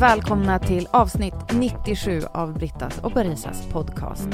[0.00, 4.28] Välkomna till avsnitt 97 av Brittas och Barisas podcast.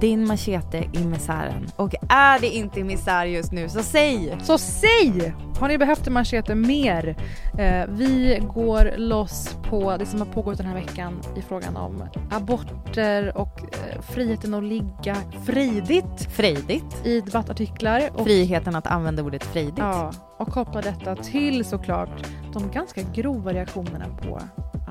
[0.00, 1.66] Din machete i misären.
[1.76, 4.38] Och är det inte misär just nu så säg!
[4.42, 5.34] Så säg!
[5.58, 7.16] Har ni behövt en machete mer?
[7.58, 12.04] Eh, vi går loss på det som har pågått den här veckan i frågan om
[12.30, 17.06] aborter och eh, friheten att ligga fridigt Frejdigt.
[17.06, 18.10] i debattartiklar.
[18.14, 19.78] Och, Friheten att använda ordet frejdigt.
[19.78, 24.40] ja, och koppla detta till såklart de ganska grova reaktionerna på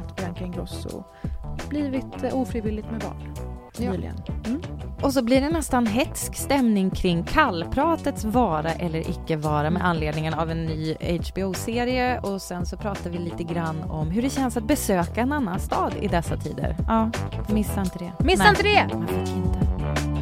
[0.10, 1.04] att Bianca Ingrosso
[1.70, 3.34] blivit eh, ofrivilligt med barn
[3.78, 3.92] Ja.
[3.92, 4.16] nyligen.
[5.02, 10.34] Och så blir det nästan hetsk stämning kring kallpratets vara eller icke vara med anledningen
[10.34, 14.58] av en ny HBO-serie och sen så pratar vi lite grann om hur det känns
[14.58, 16.76] att besöka en annan stad i dessa tider.
[16.88, 17.10] Ja,
[17.50, 18.12] missa inte det.
[18.26, 18.98] Missa Nej, inte det!
[18.98, 20.19] Man fick inte.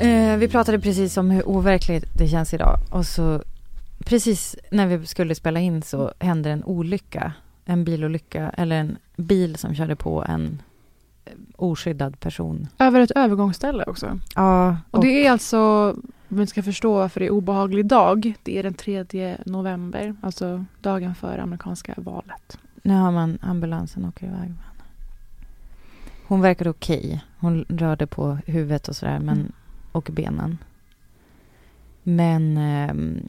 [0.00, 3.42] Eh, vi pratade precis om hur overkligt det känns idag och så
[3.98, 7.32] precis när vi skulle spela in så hände en olycka.
[7.64, 10.62] En bilolycka eller en bil som körde på en
[11.24, 12.68] eh, oskyddad person.
[12.78, 14.18] Över ett övergångsställe också.
[14.34, 15.58] Ja, Och det är alltså,
[16.28, 20.64] om vi ska förstå varför det är obehaglig dag, det är den 3 november, alltså
[20.80, 22.58] dagen före amerikanska valet.
[22.82, 24.52] Nu har man ambulansen åker iväg.
[26.26, 27.24] Hon verkade okej.
[27.38, 29.52] Hon rörde på huvudet och sådär, men, Mm.
[29.92, 30.58] Och benen.
[32.02, 32.56] Men...
[32.90, 33.28] Um,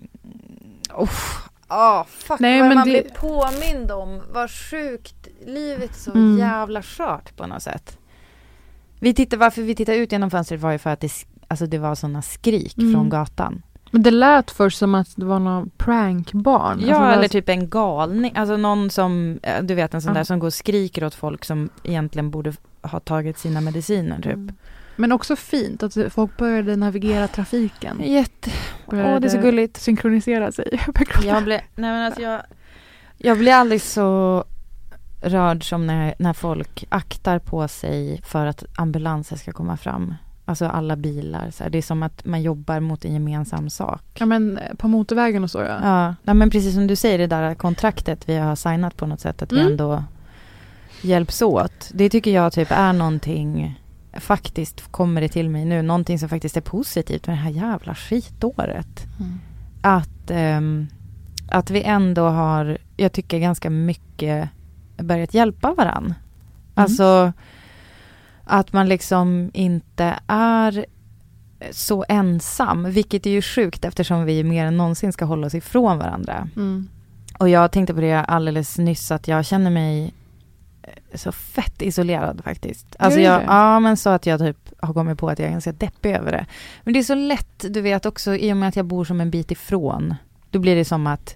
[0.94, 4.22] oh, fuck Nej, vad men man det- blir påmind om.
[4.34, 5.28] Vad sjukt.
[5.46, 6.38] Livet är så Mm.
[6.38, 7.98] jävla skört på något sätt.
[9.00, 11.12] Vi tittar, varför vi tittade ut genom fönstret var ju för att det,
[11.48, 12.94] alltså det var såna skrik Mm.
[12.94, 13.62] från gatan.
[13.92, 16.80] Men det lät först som att det var någon prankbarn.
[16.88, 18.32] Ja, Alltså, eller typ en galning.
[18.36, 20.18] Alltså någon som, eh, du vet en sån Ja.
[20.20, 24.26] där som går och skriker åt folk som egentligen borde ha tagit sina mediciner typ.
[24.34, 24.56] Mm.
[25.00, 28.02] Men också fint att folk började navigera trafiken.
[28.04, 28.52] Jätte...
[28.86, 29.78] Åh, det är så gulligt.
[29.78, 30.80] Synkronisera sig.
[31.24, 32.42] Jag blir, nej men alltså jag,
[33.18, 34.44] jag blir aldrig så
[35.22, 40.14] rörd som när, när folk aktar på sig för att ambulanser ska komma fram.
[40.46, 41.52] Alltså alla bilar.
[41.52, 41.70] Så här.
[41.70, 44.02] Det är som att man jobbar mot en gemensam sak.
[44.14, 45.80] Ja men eh, på motorvägen och så ja.
[45.84, 49.20] Ja, nej, men precis som du säger, det där kontraktet vi har signat på något
[49.20, 49.72] sätt, att vi Mm.
[49.72, 50.04] ändå
[51.02, 51.90] hjälps åt.
[51.94, 53.80] Det tycker jag typ är någonting,
[54.14, 57.96] faktiskt kommer det till mig nu, någonting som faktiskt är positivt med det här jävla
[57.96, 59.08] skitåret.
[59.20, 59.40] Mm.
[59.82, 60.88] Att, ehm,
[61.52, 64.50] att vi ändå har, jag tycker ganska mycket
[64.98, 66.14] börjat hjälpa varann.
[66.74, 67.34] Alltså
[68.44, 70.86] att man liksom inte är
[71.72, 75.98] så ensam, vilket är ju sjukt eftersom vi mer än någonsin ska hålla oss ifrån
[75.98, 76.50] varandra.
[76.56, 76.90] Mm.
[77.40, 80.14] Och jag tänkte på det alldeles nyss att jag känner mig
[81.14, 82.96] så fett isolerad faktiskt.
[83.00, 85.72] Alltså jag, ja men så att jag typ har kommit på att jag är ganska
[85.72, 86.46] deppig över det.
[86.84, 89.22] Men det är så lätt, du vet också i och med att jag bor som
[89.22, 90.16] en bit ifrån.
[90.52, 91.36] Då blir det som att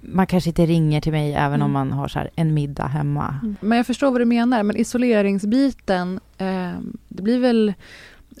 [0.00, 1.72] man kanske inte ringer till mig även om Mm.
[1.72, 3.54] man har så en middag hemma.
[3.60, 4.62] Men jag förstår vad du menar.
[4.62, 6.72] Men isoleringsbiten, eh,
[7.08, 7.74] det blir väl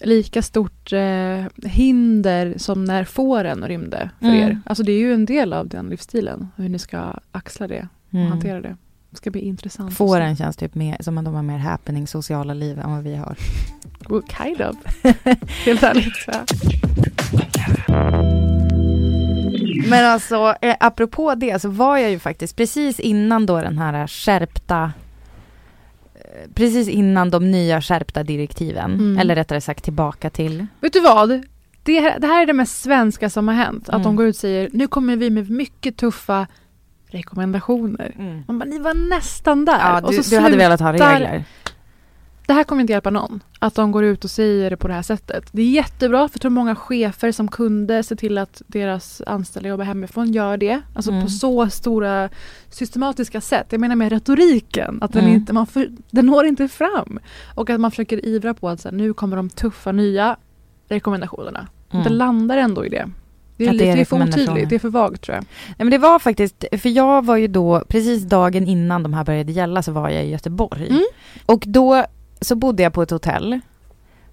[0.02, 4.40] lika stort eh, hinder som när fåren rymde för Mm.
[4.40, 4.60] er.
[4.66, 8.14] Alltså det är ju en del av den livsstilen, hur ni ska axla det och
[8.14, 8.26] Mm.
[8.30, 8.76] hantera det.
[9.16, 9.94] Det ska bli intressant.
[9.96, 13.16] Fåren känns typ mer, som att de har mer happening sociala liv än vad vi
[13.16, 13.36] har.
[14.08, 14.76] Well, kind of.
[15.66, 16.26] Helt ärligt.
[16.26, 16.44] Ja.
[19.88, 24.06] Men alltså, eh, apropå det så var jag ju faktiskt precis innan då den här
[24.06, 24.92] skärpta
[26.14, 29.18] eh, Precis innan de nya skärpta direktiven, Mm.
[29.18, 30.66] eller rättare sagt tillbaka till.
[30.80, 31.42] Vet du vad?
[31.82, 33.88] Det, här- det här är det mest svenska som har hänt.
[33.88, 34.02] Att Mm.
[34.02, 36.46] de går ut och säger nu kommer vi med mycket tuffa
[37.06, 38.42] rekommendationer.
[38.46, 39.78] Man bara, ni var nästan där.
[39.78, 41.44] Ja, Och du, så du hade velat ha slutar- regler.
[42.46, 43.40] Det här kommer inte hjälpa någon.
[43.58, 45.48] Att de går ut och säger det på det här sättet.
[45.52, 49.68] Det är jättebra för jag tror många chefer som kunde se till att deras anställda
[49.68, 50.80] jobbar hemifrån gör det.
[50.94, 51.22] Alltså Mm.
[51.24, 52.28] på så stora
[52.70, 53.66] systematiska sätt.
[53.70, 54.98] Jag menar med retoriken.
[55.02, 55.34] Att den, Mm.
[55.36, 57.18] inte, man för, den når inte fram.
[57.54, 60.36] Och att man försöker ivra på att så här, nu kommer de tuffa nya
[60.88, 61.68] rekommendationerna.
[61.90, 62.12] Det Mm.
[62.12, 63.08] landar ändå i det.
[63.56, 65.34] Det är, Att det lite, är det är för otydligt, det är för vagt tror
[65.34, 65.44] jag.
[65.68, 69.24] Nej, men det var faktiskt, för jag var ju då, precis dagen innan de här
[69.24, 70.88] började gälla så var jag i Göteborg.
[70.88, 71.04] Mm.
[71.46, 72.04] Och då
[72.40, 73.60] så bodde jag på ett hotell.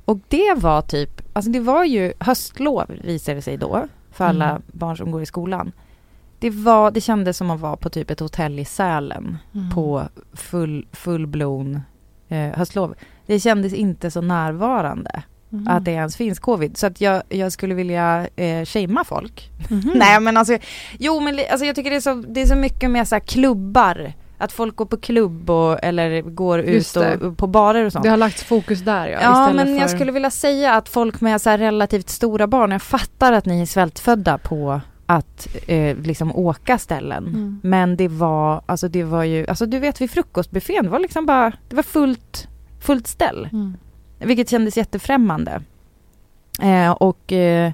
[0.05, 4.49] Och det var typ, alltså det var ju höstlov visade det sig då, för alla
[4.49, 4.61] Mm.
[4.67, 5.71] barn som går i skolan.
[6.39, 9.37] Det, var, det kändes som att vara på typ ett hotell i Sälen
[9.73, 10.03] på
[10.33, 11.81] full, full-blown
[12.27, 12.95] eh, höstlov.
[13.25, 15.23] Det kändes inte så närvarande
[15.53, 15.67] Mm.
[15.67, 16.77] att det ens finns covid.
[16.77, 19.49] Så att jag, jag skulle vilja eh, shamea folk.
[19.69, 19.91] Mhm.
[19.95, 20.57] Nej men alltså,
[20.99, 23.19] jo men alltså, jag tycker det är så, det är så mycket med så här
[23.19, 24.13] klubbar.
[24.37, 27.91] Att folk går på klubb och, eller går Just ut och, och på barer och
[27.91, 28.03] sånt.
[28.03, 29.19] Det har lagts fokus där ja.
[29.21, 29.97] Ja men jag för...
[29.97, 33.65] skulle vilja säga att folk med så relativt stora barn, jag fattar att ni är
[33.65, 37.27] svältfödda på att eh, liksom åka ställen.
[37.27, 37.59] Mm.
[37.63, 41.25] Men det var, alltså det var ju, alltså du vet vid frukostbuffén, det var liksom
[41.25, 42.47] bara, det var fullt,
[42.79, 43.49] fullt ställ.
[43.51, 43.77] Mm.
[44.25, 45.61] Vilket kändes jättefrämmande.
[46.61, 47.65] Eh, och, eh,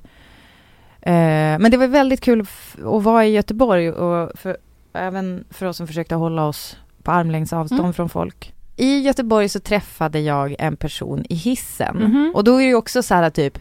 [1.01, 4.57] eh, men det var väldigt kul att vara i Göteborg och för,
[4.93, 7.93] även för oss som försökte hålla oss på armlängds avstånd Mm.
[7.93, 8.53] från folk.
[8.75, 11.95] I Göteborg så träffade jag en person i hissen.
[11.97, 12.31] Mhm.
[12.35, 13.59] Och då är det ju också så här typ,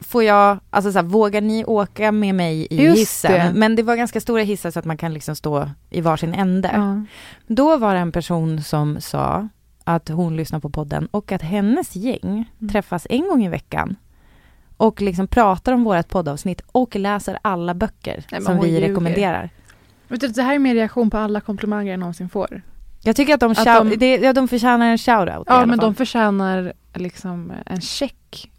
[0.00, 3.32] får jag, alltså så här, vågar ni åka med mig i Just hissen?
[3.32, 3.52] det.
[3.54, 6.70] Men det var ganska stora hissar så att man kan liksom stå i varsin ände.
[6.74, 7.04] Ja.
[7.46, 9.48] Då var det en person som sa
[9.84, 12.72] att hon lyssnar på podden och att hennes gäng Mm.
[12.72, 13.96] träffas en gång i veckan
[14.76, 18.88] och liksom pratar om vårt poddavsnitt och läser alla böcker men som vi ljuger.
[18.88, 19.50] rekommenderar.
[20.08, 22.62] Vet du, det här är min reaktion på alla komplimanger jag någonsin får.
[23.04, 25.94] Jag tycker att de, Att de- det, ja, de förtjänar en shoutout Ja men de
[25.94, 28.50] förtjänar liksom en check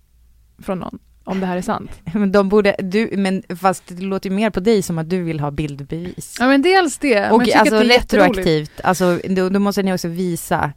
[0.59, 0.99] från någon.
[1.25, 1.91] Om det här är sant.
[2.13, 5.23] Men de borde, du, men fast det låter ju mer på dig som att du
[5.23, 6.37] vill ha bildbevis.
[6.39, 7.29] Ja men dels det.
[7.31, 10.71] och men alltså retroaktivt, alltså då, då måste ni också visa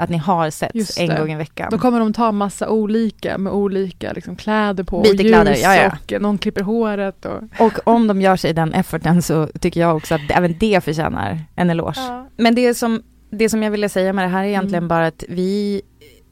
[0.00, 0.44] att ni har
[0.74, 1.68] Just en gång i veckan.
[1.70, 5.00] Då kommer de ta massa olika med olika liksom, kläder på.
[5.00, 6.16] Byter och kläder, ljus ja, ja.
[6.16, 7.24] och någon klipper håret.
[7.26, 7.42] Och...
[7.66, 11.38] Och om de gör sig den efforten så tycker jag också att även det förtjänar
[11.56, 12.24] en eloge.
[12.36, 14.88] Men det som, det som jag ville säga med det här är egentligen Mm.
[14.88, 15.82] bara att vi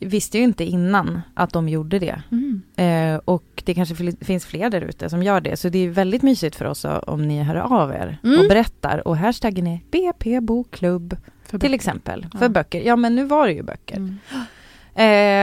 [0.00, 2.22] visste ju inte innan att de gjorde det.
[2.30, 2.62] Mm.
[2.76, 5.56] Eh, och det kanske fl- finns fler där ute som gör det.
[5.56, 8.40] Så det är väldigt mysigt för oss om ni hör av er Mm.
[8.40, 9.08] och berättar.
[9.08, 11.16] Och hashtaggen är BP Bokklubb
[11.50, 12.26] För till exempel.
[12.32, 12.38] Ja.
[12.38, 12.80] För böcker.
[12.80, 13.96] Ja men nu var det ju böcker.
[13.96, 14.18] Mm.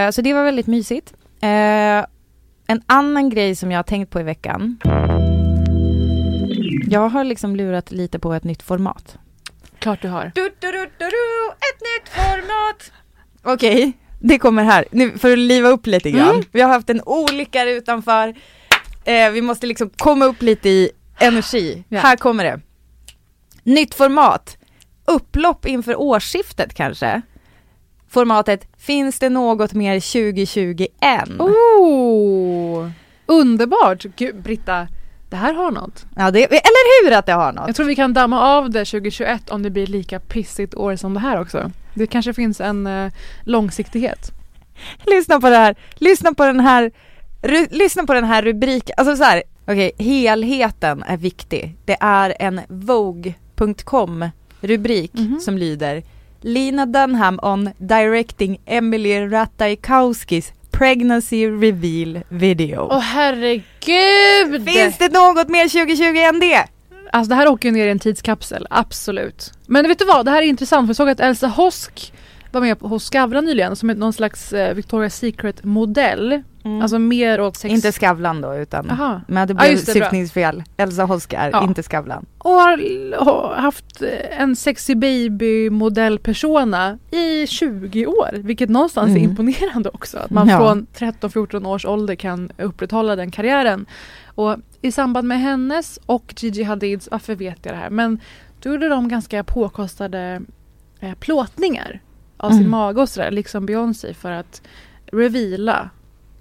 [0.07, 1.13] Eh, så det var väldigt mysigt.
[1.42, 2.06] Eh,
[2.68, 4.78] en annan grej som jag har tänkt på i veckan.
[6.88, 9.18] Jag har liksom lurat lite på ett nytt format.
[9.80, 10.31] Klart du har.
[10.36, 11.07] Du, du, du,
[11.50, 12.92] ett nytt format!
[13.44, 14.86] Okej, det kommer här.
[14.92, 16.30] Nu för att liva upp lite grann.
[16.30, 16.46] Mm.
[16.52, 18.36] Vi har haft en olycka utanför.
[19.06, 21.84] Eh, vi måste liksom komma upp lite i energi.
[21.90, 22.00] Ja.
[22.00, 22.60] Här kommer det.
[23.63, 24.57] Nytt format.
[25.06, 27.22] Upplopp inför årsskiftet kanske.
[28.10, 31.42] Formatet Finns det något mer 2020 än?
[31.42, 32.90] Oh,
[33.25, 34.04] underbart!
[34.16, 34.88] Gud, Britta,
[35.30, 36.06] det här har något.
[36.16, 37.68] Ja, det, eller hur att det har något?
[37.68, 41.13] Jag tror vi kan damma av det 2021 om det blir lika pissigt år som
[41.13, 41.72] det här också.
[41.94, 43.12] Det kanske finns en eh,
[43.44, 44.31] långsiktighet.
[45.06, 46.92] Lyssna på det här, lyssna på den här,
[47.42, 51.75] ru, lyssna på den här rubriken, alltså så här, okej, helheten är viktig.
[51.86, 54.30] Det är en Vogue.com
[54.68, 55.40] rubrik Mhm.
[55.40, 56.04] som lyder
[56.42, 62.88] Lina Dunham on directing Emily Ratajkowskis pregnancy reveal video.
[62.92, 64.66] Åh herregud!
[64.66, 66.64] Finns det något mer 2020 än det?
[67.12, 69.52] Alltså det här åker ju ner i en tidskapsel, absolut.
[69.68, 72.14] Men vet du vad, det här är intressant för jag såg att Elsa Hosk
[72.52, 76.42] var med på- hos Skavlan nyligen som är någon slags eh, Victoria's Secret modell.
[76.81, 77.74] Alltså mer åt sex...
[77.74, 79.22] Inte Skavlan då utan, Aha.
[79.28, 79.94] men det blev det, bra.
[79.94, 80.64] syftningsfel.
[80.78, 81.64] Elsa Hosk är Ja.
[81.64, 82.26] inte Skavlan.
[82.38, 88.30] Och har, haft eh, en sexy baby modell persona i 20 år.
[88.34, 89.30] Vilket någonstans är Mm.
[89.30, 90.18] imponerande också.
[90.18, 90.57] Att man Ja.
[90.57, 93.86] från 13-14 års ålder kan upprätthålla den karriären.
[94.26, 97.90] Och i samband med hennes och Gigi Hadids, varför vet jag det här?
[97.90, 98.19] Men
[98.60, 100.42] då gjorde de ganska påkostade
[101.00, 102.02] eh, plåtningar
[102.38, 102.72] av sin Mm.
[102.72, 104.62] mage och sådär, liksom Beyoncé för att
[105.12, 105.90] reveala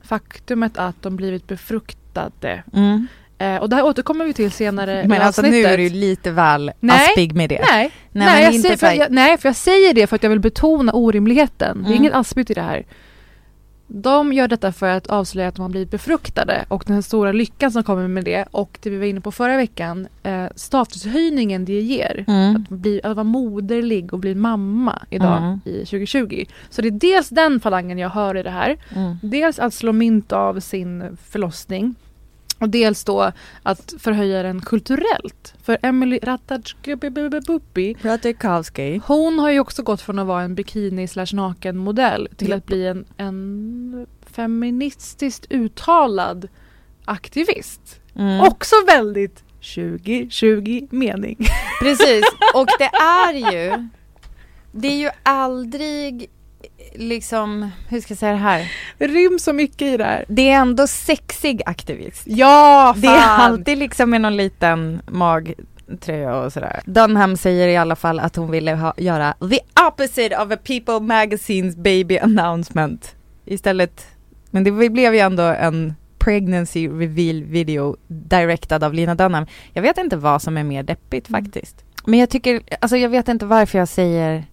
[0.04, 2.62] faktumet att de blivit befruktade.
[2.74, 3.06] Mm.
[3.38, 5.70] Eh, och det här återkommer vi till senare i Men alltså nu avsnittet.
[5.72, 6.96] är du lite väl Nej.
[7.10, 7.64] aspig med det.
[7.70, 10.30] Nej, Nej, nej, jag säger, för jag, nej, för jag säger det för att jag
[10.30, 11.76] vill betona orimligheten.
[11.78, 12.02] Det är Mm.
[12.02, 12.86] inget aspigt i det här.
[13.86, 17.72] De gör detta för att avslöja att de har blivit befruktade och den stora lyckan
[17.72, 21.80] som kommer med det och det vi var inne på förra veckan, eh, statushöjningen det
[21.80, 22.24] ger.
[22.28, 22.56] Mm.
[22.56, 25.60] Att, bli, att vara moderlig och bli mamma idag Mm.
[25.64, 26.44] i 2020.
[26.70, 28.76] Så det är dels den falangen jag hör i det här.
[28.96, 29.16] Mm.
[29.22, 31.94] Dels att slå mynt av sin förlossning.
[32.64, 35.54] Och dels då att förhöja den kulturellt.
[35.62, 39.00] För Emily Ratajkowski Ratajkowski.
[39.06, 42.66] hon har ju också gått från att vara en bikini slash naken modell till att
[42.66, 46.48] bli en, en feministiskt uttalad
[47.04, 48.00] aktivist.
[48.14, 48.40] Mm.
[48.40, 49.44] Också väldigt
[49.74, 51.46] 2020 mening.
[51.82, 53.88] Precis, och det är ju
[54.72, 56.30] Det är ju aldrig
[56.94, 58.72] liksom, hur ska jag säga det här?
[58.98, 60.24] Det ryms så mycket i det här.
[60.28, 62.22] Det är ändå sexig aktivist.
[62.26, 63.00] Ja, fan!
[63.00, 66.80] Det är alltid liksom med någon liten magtröja och sådär.
[66.86, 71.00] Dunham säger i alla fall att hon ville ha, göra the opposite of a People
[71.00, 73.14] Magazines baby announcement.
[73.44, 74.06] Istället,
[74.50, 79.46] men det blev ju ändå en pregnancy reveal video directad av Lina Dunham.
[79.72, 81.44] Jag vet inte vad som är mer deppigt Mm.
[81.44, 81.84] faktiskt.
[82.06, 84.44] Men jag tycker, alltså jag vet inte varför jag säger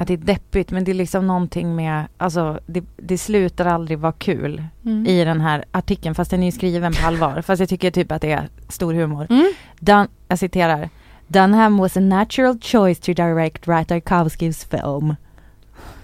[0.00, 3.98] att det är deppigt, men det är liksom någonting med, alltså det, det slutar aldrig
[3.98, 5.06] vara kul Mm.
[5.06, 7.42] i den här artikeln, fast den är ju skriven på allvar.
[7.46, 9.26] fast jag tycker typ att det är stor humor.
[9.30, 9.52] Mm.
[9.80, 10.88] Dun, jag citerar.
[11.26, 15.14] Dunham was a natural choice to direct Tarkovskys film.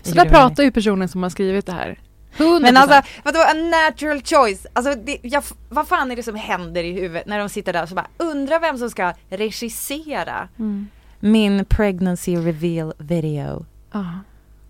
[0.02, 1.98] Så där pratar ju personen som har skrivit det här.
[2.36, 2.60] 100%.
[2.60, 4.66] Men alltså, vadå a natural choice?
[4.72, 7.82] Alltså, det, jag, vad fan är det som händer i huvudet när de sitter där
[7.82, 10.88] och så bara undrar vem som ska regissera Mm.
[11.20, 13.64] min pregnancy reveal video.
[13.96, 14.18] Ja.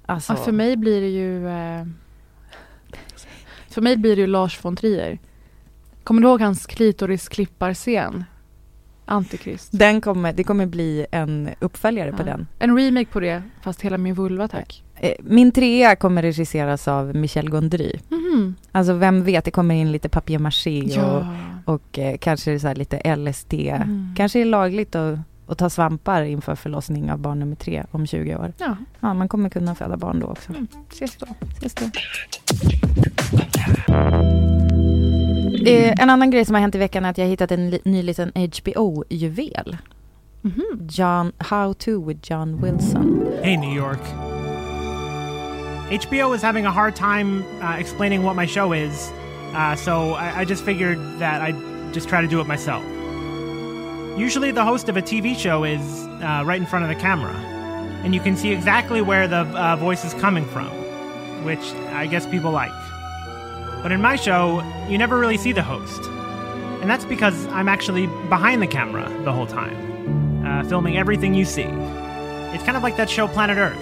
[0.06, 1.48] Alltså, Ja, för mig blir det ju...
[1.48, 1.84] Eh,
[3.68, 5.18] för mig blir det ju Lars von Trier.
[6.04, 8.24] Kommer du ihåg hans klitorisklipparscen?
[9.08, 9.68] Antikrist.
[9.72, 12.24] den kommer, det kommer bli en uppföljare på Ja.
[12.26, 12.46] den.
[12.58, 14.82] En remake på det, fast hela min vulva tack.
[14.94, 17.92] Eh, Min trea kommer regisseras av Michel Gondry.
[18.08, 18.54] Mhm.
[18.72, 21.36] Alltså vem vet, det kommer in lite papier-maché och, Ja.
[21.64, 23.54] och eh, kanske så här lite LSD.
[23.54, 24.14] Mm.
[24.16, 25.18] Kanske är lagligt att,
[25.48, 28.52] att ta svampar inför förlossning av barn nummer tre om 20 år.
[28.58, 30.50] Ja, Ja, man kommer kunna föda barn då också.
[30.52, 30.66] mm.
[30.90, 31.26] ses då.
[31.56, 31.84] Ses då.
[35.66, 37.70] Eh, en annan grej som har hänt i veckan är att jag har hittat en
[37.70, 39.76] li- ny liten HBO-juvel.
[40.42, 40.62] Mhm.
[40.90, 43.26] John, How to with John Wilson.
[43.42, 44.00] Hey, New York.
[45.90, 49.12] HBO is having a hard time uh, explaining what my show is,
[49.54, 51.56] uh, so I, I just figured that I'd
[51.94, 52.82] just try to do it myself.
[54.16, 57.34] Usually, the host of a TV show is uh, right in front of the camera,
[58.02, 60.70] and you can see exactly where the uh, voice is coming from,
[61.44, 62.72] which I guess people like.
[63.82, 66.02] But in my show, you never really see the host.
[66.80, 71.44] And that's because I'm actually behind the camera the whole time, uh, filming everything you
[71.44, 71.68] see.
[72.54, 73.76] It's kind of like that show Planet Earth,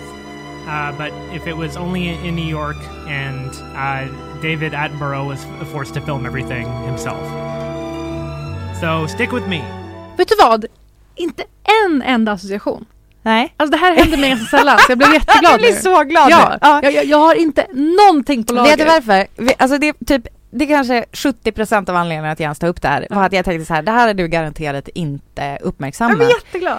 [0.66, 2.76] uh, but if it was only in New York
[3.06, 7.22] and uh, David Attenborough was forced to film everything himself.
[8.80, 9.62] So stick with me.
[10.16, 10.64] Vet du vad?
[11.14, 11.42] Inte
[11.84, 12.84] en enda association.
[13.22, 13.54] Nej.
[13.56, 15.76] Alltså det här händer mig ganska sällan, så jag blev jätteglad Jag blir nu.
[15.80, 16.58] så glad Ja.
[16.60, 16.80] Ja.
[16.82, 18.70] Jag, jag, jag har inte någonting på lager.
[18.70, 19.26] Vet du varför?
[19.58, 22.82] Alltså det är typ, det är kanske 70% av anledningen att jag ens tar upp
[22.82, 25.62] det här var att jag tänkte så här, det här är du garanterat inte Jag
[25.62, 26.16] uppmärksammat.
[26.16, 26.78] blir jätteglad.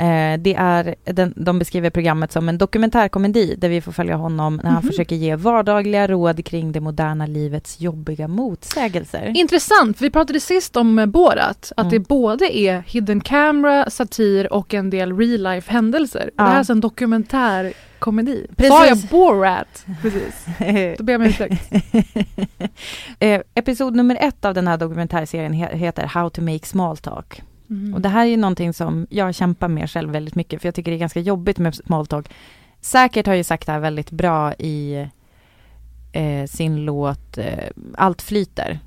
[0.00, 4.60] Eh, det är, den, de beskriver programmet som en dokumentärkomedi där vi får följa honom
[4.64, 4.90] när han Mhm.
[4.90, 9.32] försöker ge vardagliga råd kring det moderna livets jobbiga motsägelser.
[9.36, 11.90] Intressant, vi pratade sist om eh, Borat, att Mm.
[11.90, 16.30] det både är hidden camera, satir och en del real life händelser.
[16.36, 16.42] Ja.
[16.42, 18.46] Det här är alltså en dokumentärkomedi.
[18.56, 18.72] Precis.
[18.72, 19.86] Sa jag Borat?
[20.02, 20.46] Precis.
[20.98, 21.72] Då ber jag om ursäkt.
[23.18, 27.42] eh, episod nummer ett av den här dokumentärserien he- heter How to make small talk.
[27.70, 27.94] Mm.
[27.94, 30.74] Och det här är ju någonting som jag kämpar med själv väldigt mycket, för jag
[30.74, 32.28] tycker det är ganska jobbigt med small talk.
[32.80, 35.08] Säkert har ju sagt det här väldigt bra i
[36.12, 38.80] eh, sin låt eh, Allt flyter.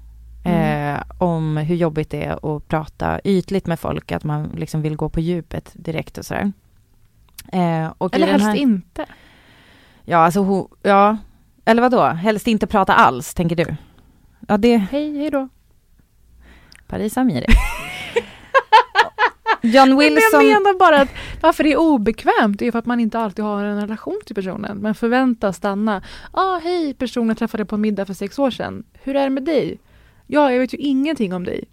[0.43, 0.95] Mm.
[0.95, 4.95] Eh, om hur jobbigt det är att prata ytligt med folk, att man liksom vill
[4.95, 6.51] gå på djupet direkt och sådär.
[7.51, 9.05] Eh, och Eller helst här, inte.
[10.05, 11.17] Ja, alltså ho, ja,
[11.65, 12.03] eller vad då?
[12.03, 13.75] Helst inte prata alls, tänker du?
[14.47, 15.49] Ja, det Hej, hej då.
[16.87, 17.45] Paris Amiri.
[19.61, 20.21] John Men Wilson.
[20.31, 21.09] jag menar bara att
[21.41, 24.35] varför det är obekvämt det är för att man inte alltid har en relation till
[24.35, 24.77] personen.
[24.77, 26.01] Men förväntas stanna.
[26.31, 28.83] Ah, hej personen jag träffade på en middag för sex år sedan.
[29.03, 29.79] Hur är det med dig?
[30.27, 31.63] Ja, jag vet ju ingenting om dig.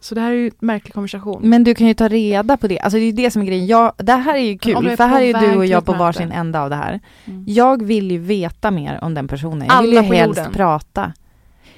[0.00, 1.40] Så det här är ju en märklig konversation.
[1.48, 3.46] Men du kan ju ta reda på det, alltså det är ju det som är
[3.46, 3.66] grejen.
[3.66, 5.92] Jag, det här är ju kul, är för här är ju du och jag på
[5.92, 7.00] varsin ända av det här.
[7.24, 7.44] Mm.
[7.48, 10.52] Jag vill ju veta mer om den personen, jag vill Alla ju på helst jorden.
[10.52, 11.12] prata.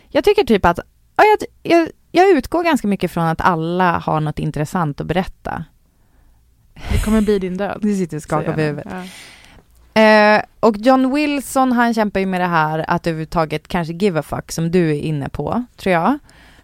[0.08, 0.78] Jag tycker typ att,
[1.16, 1.38] ja, jag,
[1.72, 5.64] jag, jag utgår ganska mycket från att alla har något intressant att berätta.
[6.92, 7.78] Det kommer bli din död.
[7.82, 8.86] Du sitter och skakar på huvudet.
[9.94, 10.02] Ja.
[10.02, 14.22] Eh, och John Wilson, han kämpar ju med det här att överhuvudtaget kanske give a
[14.22, 16.08] fuck, som du är inne på, tror jag.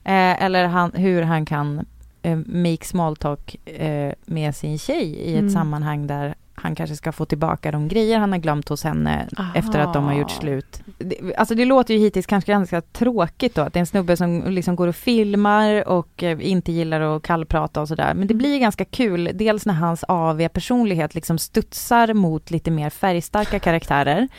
[0.05, 1.87] Eh, eller han, hur han kan
[2.23, 5.51] eh, make small talk eh, med sin tjej i ett Mm.
[5.53, 6.35] sammanhang där
[6.65, 9.53] han kanske ska få tillbaka de grejer han har glömt hos henne Aha.
[9.55, 10.81] efter att de har gjort slut.
[10.99, 14.17] Det, alltså det låter ju hittills kanske ganska tråkigt då, att det är en snubbe
[14.17, 18.15] som liksom går och filmar och eh, inte gillar att kallprata och sådär.
[18.15, 23.59] Men det blir ganska kul, dels när hans AV-personlighet liksom studsar mot lite mer färgstarka
[23.59, 24.29] karaktärer.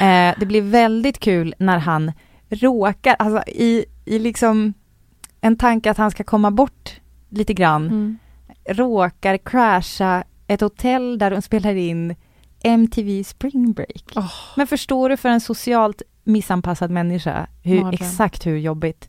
[0.00, 2.12] Eh, det blir väldigt kul när han
[2.48, 4.74] råkar, alltså i, i liksom
[5.40, 8.18] en tanke att han ska komma bort lite grann, Mm.
[8.68, 12.14] råkar crasha ett hotell där de spelar in
[12.62, 14.12] MTV Spring Break.
[14.16, 14.32] Åh.
[14.56, 19.08] Men förstår du för en socialt missanpassad människa hur, exakt hur jobbigt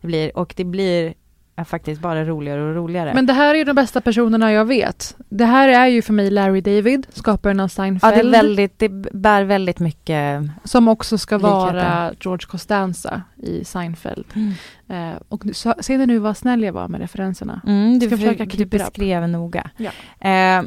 [0.00, 0.36] det blir?
[0.36, 1.14] Och det blir
[1.56, 3.14] ja, faktiskt bara roligare och roligare.
[3.14, 5.16] Men det här är ju de bästa personerna jag vet.
[5.28, 8.14] Det här är ju för mig Larry David, skaparen av ja, Seinfeld.
[8.14, 10.42] det, är väldigt, det bär väldigt mycket...
[10.64, 12.16] Som också ska vara Likheter.
[12.20, 14.26] George Costanza i Seinfeld.
[14.34, 14.52] Mm.
[14.88, 17.60] Eh, och så, ser ni nu vad snäll jag var med referenserna?
[17.66, 19.70] Mm, du, Ska för, försöka du beskrev noga.
[19.76, 19.90] Ja.
[20.28, 20.62] Eh,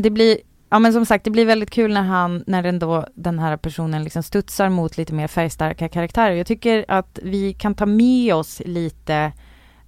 [0.00, 0.38] det blir,
[0.70, 3.56] ja men som sagt, det blir väldigt kul när han, när den då, den här
[3.56, 6.34] personen liksom studsar mot lite mer färgstarka karaktärer.
[6.34, 9.32] Jag tycker att vi kan ta med oss lite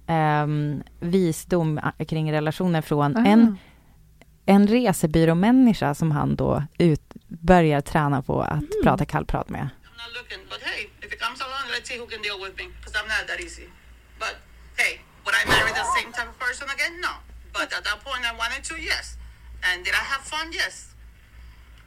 [0.07, 3.25] ehm, visdom a- kring relationer från Ah.
[3.25, 3.57] en,
[4.45, 8.67] en resebyråmänniska som han då ut, börjar träna på att Mm.
[8.83, 9.69] prata kallprat med.
[17.53, 19.07] But at that point, I wanted to, yes.
[19.67, 20.47] And did I have fun?
[20.61, 20.75] Yes.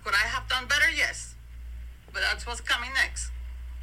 [0.02, 0.90] Could I have done better?
[1.04, 1.18] Yes.
[2.12, 3.22] But that's what's coming next.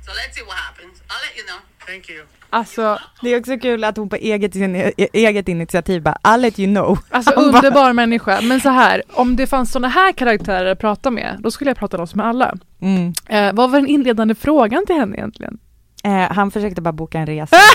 [0.05, 0.95] So let's see what happens.
[1.09, 1.59] I'll let you know.
[1.87, 2.25] Thank you.
[2.49, 6.59] Alltså, Det är också kul att hon på eget, e- eget initiativ bara, I'll let
[6.59, 6.99] you know.
[7.09, 8.41] alltså bara- underbar människa.
[8.41, 11.77] Men så här, om det fanns sådana här karaktärer att prata med, då skulle jag
[11.77, 12.53] prata loss med alla.
[12.81, 13.13] Mm.
[13.29, 15.57] Eh, vad var den inledande frågan till henne egentligen?
[16.05, 17.55] Eh, han försökte bara boka en resa.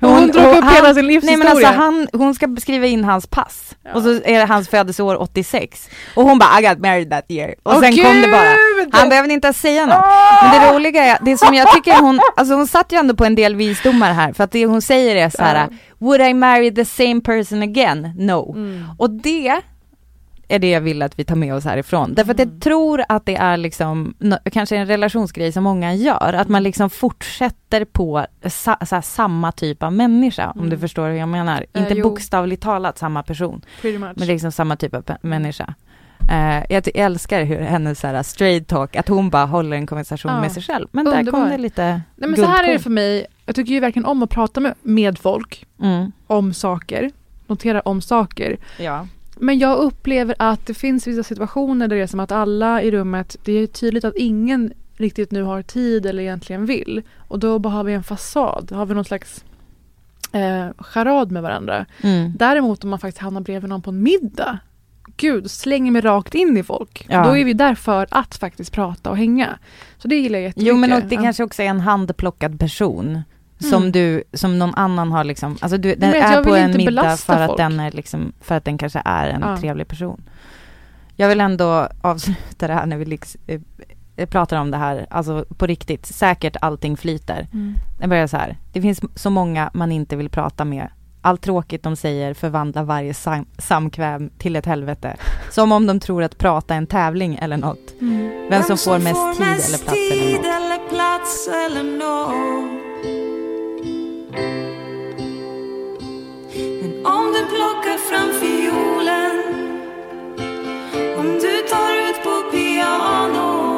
[0.00, 1.38] Hon, hon drog upp han- hela sin Nej livshistoria.
[1.38, 3.94] men alltså han, hon ska skriva in hans pass Ja.
[3.94, 7.54] och så är det hans födelseår 86 och hon bara I got married that year
[7.62, 8.42] och Åh, sen kom det bara.
[8.82, 8.88] Gud!
[8.94, 10.04] Han behövde inte ens säga något.
[10.42, 13.24] Men det roliga är, det som jag tycker hon, alltså hon satt ju ändå på
[13.24, 16.74] en del visdomar här för att det hon säger är så här, would I marry
[16.74, 18.12] the same person again?
[18.18, 18.52] No.
[18.56, 18.84] Mm.
[18.98, 19.60] Och det
[20.48, 22.14] är det jag vill att vi tar med oss härifrån.
[22.14, 22.54] Därför att Mm.
[22.54, 24.14] jag tror att det är liksom,
[24.52, 29.82] kanske en relationsgrej som många gör, att man liksom fortsätter på sa, här, samma typ
[29.82, 30.70] av människa, om Mm.
[30.70, 31.66] du förstår hur jag menar.
[31.72, 32.08] Eh, Inte jo.
[32.10, 35.74] bokstavligt talat samma person, men liksom samma typ av människa.
[36.32, 39.86] Eh, jag ty- älskar hur hennes så här, straight talk, att hon bara håller en
[39.86, 40.40] konversation Ja.
[40.40, 40.88] med sig själv.
[40.92, 41.40] Men där Underbar.
[41.40, 44.06] kom det lite Nej, men så här är det för mig, jag tycker ju verkligen
[44.06, 46.12] om att prata med, med folk Mm.
[46.26, 47.10] om saker,
[47.46, 48.56] notera om saker.
[48.78, 49.06] Ja.
[49.36, 52.90] Men jag upplever att det finns vissa situationer där det är som att alla i
[52.90, 57.02] rummet, det är tydligt att ingen riktigt nu har tid eller egentligen vill.
[57.16, 59.44] Och då bara har vi en fasad, har vi någon slags
[60.32, 61.86] eh, charad med varandra.
[62.00, 62.32] Mm.
[62.36, 64.58] Däremot om man faktiskt hamnar bredvid någon på en middag,
[65.16, 67.06] gud, slänger mig rakt in i folk.
[67.08, 67.24] Ja.
[67.24, 69.58] Då är vi där för att faktiskt prata och hänga.
[69.98, 70.74] Så det gillar jag jättemycket.
[70.74, 73.22] Jo men det kanske också är en handplockad person
[73.58, 73.92] som Mm.
[73.92, 76.78] du, som någon annan har liksom, alltså du, den är jag på vill en inte
[76.78, 77.58] middag belasta för att folk.
[77.58, 79.56] den är liksom, för att den kanske är en Ja.
[79.56, 80.22] trevlig person.
[81.16, 83.60] Jag vill ändå avsluta det här när vi liksom, eh,
[84.16, 87.46] eh, pratar om det här, alltså på riktigt, säkert allting flyter.
[87.52, 87.74] Mm.
[88.00, 90.88] Det börjar så här, det finns så många man inte vill prata med.
[91.22, 95.16] Allt tråkigt de säger förvandlar varje sam- samkväm till ett helvete.
[95.50, 97.92] Som om de tror att prata är en tävling eller något.
[98.00, 98.46] Mm.
[98.50, 100.44] Vem som får mest tid eller plats eller något.
[100.46, 102.75] eller plats eller nåt.
[107.06, 109.36] Om du plockar fram fiolen
[111.18, 113.76] Om du tar ut på pianot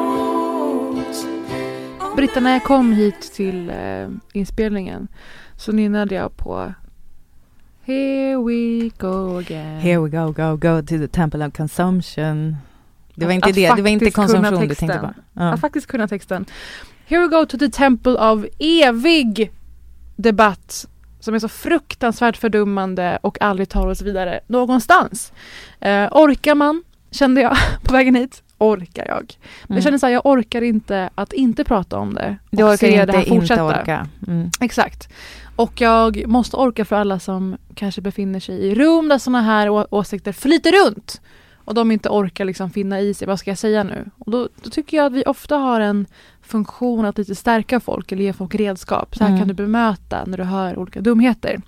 [1.99, 5.07] om Britta, när jag kom hit till eh, inspelningen
[5.57, 6.73] så nynnade jag på
[7.85, 9.79] Here we go again.
[9.79, 12.57] Here we go, go, go to the temple of consumption.
[13.15, 15.13] Det var inte att det, det var inte konsumtion du tänkte på.
[15.33, 15.53] Ja.
[15.53, 16.45] Att faktiskt kunna texten.
[17.05, 19.51] Here we go to the temple of evig
[20.15, 20.87] debatt
[21.19, 25.33] som är så fruktansvärt fördummande och aldrig tar oss vidare någonstans.
[25.79, 29.37] Eh, orkar man, kände jag på vägen hit, orkar jag.
[29.67, 29.75] Mm.
[29.77, 32.37] Jag känner så här, jag orkar inte att inte prata om det.
[32.49, 33.65] Du orkar inte det här inte fortsätta.
[33.65, 34.07] orka.
[34.27, 34.49] Mm.
[34.61, 35.09] Exakt.
[35.55, 39.93] Och jag måste orka för alla som kanske befinner sig i rum där sådana här
[39.95, 41.21] åsikter flyter runt.
[41.55, 44.05] Och de inte orkar liksom finna i sig, vad ska jag säga nu?
[44.19, 46.05] Och då, då tycker jag att vi ofta har en
[46.49, 49.15] funktion att lite stärka folk eller ge folk redskap.
[49.15, 49.39] Så här Mm.
[49.39, 51.61] kan du bemöta när du hör olika dumheter.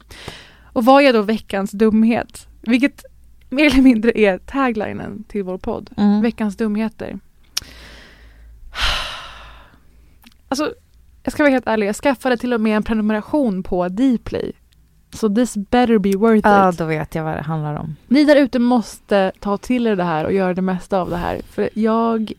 [0.74, 2.48] Och vad är då veckans dumhet?
[2.62, 3.04] Vilket
[3.50, 5.90] mer eller mindre är taglinen till vår podd.
[5.98, 6.22] Mm.
[6.22, 7.20] Veckans dumheter.
[10.48, 10.74] Alltså,
[11.24, 11.88] jag ska vara helt ärlig.
[11.88, 14.52] Jag skaffade till och med en prenumeration på Dplay.
[15.14, 16.78] Så this better be worth Ja, it.
[16.78, 17.96] då vet jag vad det handlar om.
[18.08, 21.18] Ni där ute måste ta till er det här och göra det mesta av det
[21.18, 21.42] här.
[21.50, 22.32] För jag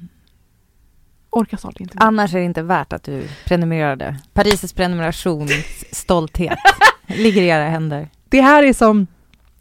[1.32, 1.96] orkar snart inte.
[1.98, 2.04] mer.
[2.06, 4.16] Annars är det inte värt att du prenumererade.
[4.32, 5.48] Parises prenumeration,
[5.92, 6.58] stolthet,
[7.06, 8.08] ligger i era händer.
[8.28, 9.06] Det här är som,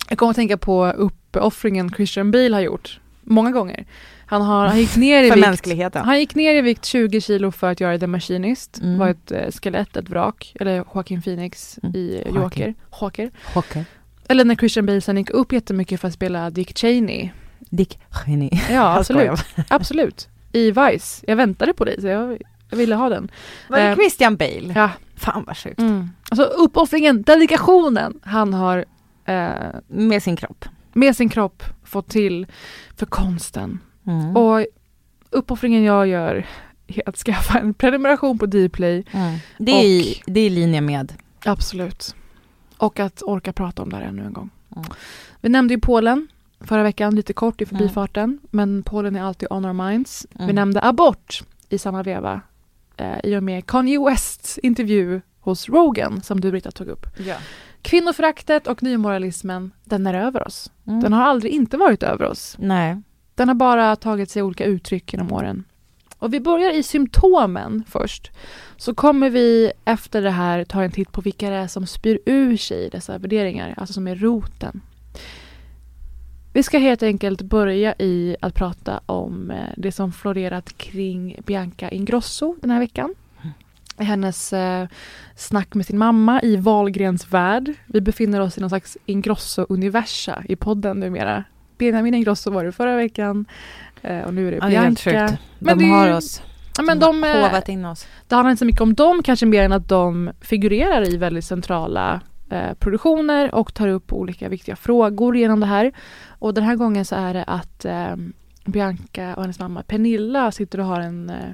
[0.10, 3.86] jag kommer att tänka på uppoffringen Christian Bale har gjort många gånger.
[4.26, 5.48] Han, har, han gick ner i För vikt.
[5.48, 6.06] mänskligheten.
[6.06, 8.80] Han gick ner i vikt 20 kilo för att göra The Machinist.
[8.82, 9.00] Mm.
[9.00, 10.56] var ett eh, skelett, ett vrak.
[10.60, 11.96] Eller Joaquin Phoenix Mm.
[11.96, 12.36] i Joaquin.
[12.42, 12.74] Joker.
[13.02, 13.32] Joker.
[13.54, 13.86] Chocker.
[14.28, 17.30] Eller när Christian Bale sen gick upp jättemycket för att spela Dick Cheney.
[17.60, 18.62] Dick Geni.
[18.72, 19.40] Ja, absolut.
[19.68, 20.30] absolut.
[20.52, 21.24] I Vice.
[21.28, 23.32] Jag väntade på dig så jag, jag ville ha den.
[23.70, 24.74] Var det Eh, Christian Bale?
[24.76, 24.90] Ja.
[25.16, 25.80] Fan vad sjukt.
[25.80, 26.10] Mm.
[26.30, 28.86] Alltså uppoffringen, dedikationen han har
[29.26, 29.50] eh,
[29.88, 30.66] Med sin kropp.
[30.94, 32.48] med sin kropp fått till
[32.96, 33.80] för konsten.
[34.08, 34.38] Mm.
[34.38, 34.66] Och
[35.30, 36.48] uppoffringen jag gör
[36.88, 39.04] är att skaffa en prenumeration på Dplay.
[39.12, 39.38] Mm.
[39.58, 41.14] Det, är i, det är i linje med.
[41.46, 42.16] Absolut.
[42.78, 44.50] Och att orka prata om det här ännu en gång.
[44.76, 44.88] Mm.
[45.42, 46.28] Vi nämnde ju Polen
[46.64, 47.78] förra veckan lite kort i Mm.
[47.80, 48.40] förbifarten.
[48.52, 50.28] Men Polen är alltid on our minds.
[50.34, 50.56] Vi Mm.
[50.56, 52.42] nämnde abort i samma veva.
[52.98, 57.06] Eh, I och med Kanye Wests intervju hos Rogan som du Britta tog upp.
[57.20, 57.36] Ja.
[57.82, 60.72] Kvinnoföraktet och nymoralismen, den är över oss.
[60.88, 61.00] Mm.
[61.00, 62.56] Den har aldrig inte varit över oss.
[62.60, 63.02] Nej.
[63.36, 65.64] Den har bara tagit sig olika uttryck genom åren.
[66.18, 68.32] Och vi börjar i symptomen först.
[68.78, 72.20] Så kommer vi efter det här ta en titt på vilka det är som spyr
[72.26, 74.82] ur sig dessa värderingar, alltså som är roten.
[76.54, 81.90] Vi ska helt enkelt börja i att prata om eh, det som florerat kring Bianca
[81.90, 83.16] Ingrosso den här veckan.
[83.98, 84.88] Hennes eh,
[85.36, 87.74] snack med sin mamma i Wahlgrens värld.
[87.88, 91.44] Vi befinner oss i någon slags Ingrosso-universa i podden numera.
[91.78, 93.46] Benjamin Ingrosso var det förra veckan
[94.02, 95.28] eh, och nu är det Ja, det är helt Bianca.
[95.28, 95.42] sjukt.
[95.60, 96.42] De det har oss.
[96.78, 98.08] Ja, men de de, har hovat in oss.
[98.28, 101.46] det handlar inte så mycket om dem, kanske mer än att de figurerar i väldigt
[101.46, 105.92] centrala eh, produktioner och tar upp olika viktiga frågor genom det här.
[106.40, 108.16] Och den här gången så är det att eh,
[108.66, 111.52] Bianca och hennes mamma Pernilla sitter och har en, eh,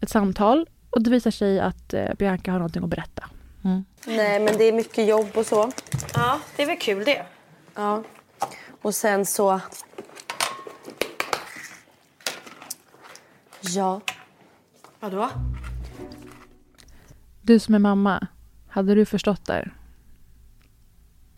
[0.00, 3.24] ett samtal och det visar sig att eh, Bianca har någonting att berätta.
[3.64, 3.84] Mm.
[4.06, 5.70] Nej, men det är mycket jobb och så.
[6.14, 7.26] Ja, det är väl kul det.
[7.74, 8.02] Ja.
[8.82, 9.60] Och sen så...
[13.60, 14.00] Ja.
[15.00, 15.30] Vadå?
[17.42, 18.26] Du som är mamma,
[18.68, 19.70] hade du förstått det?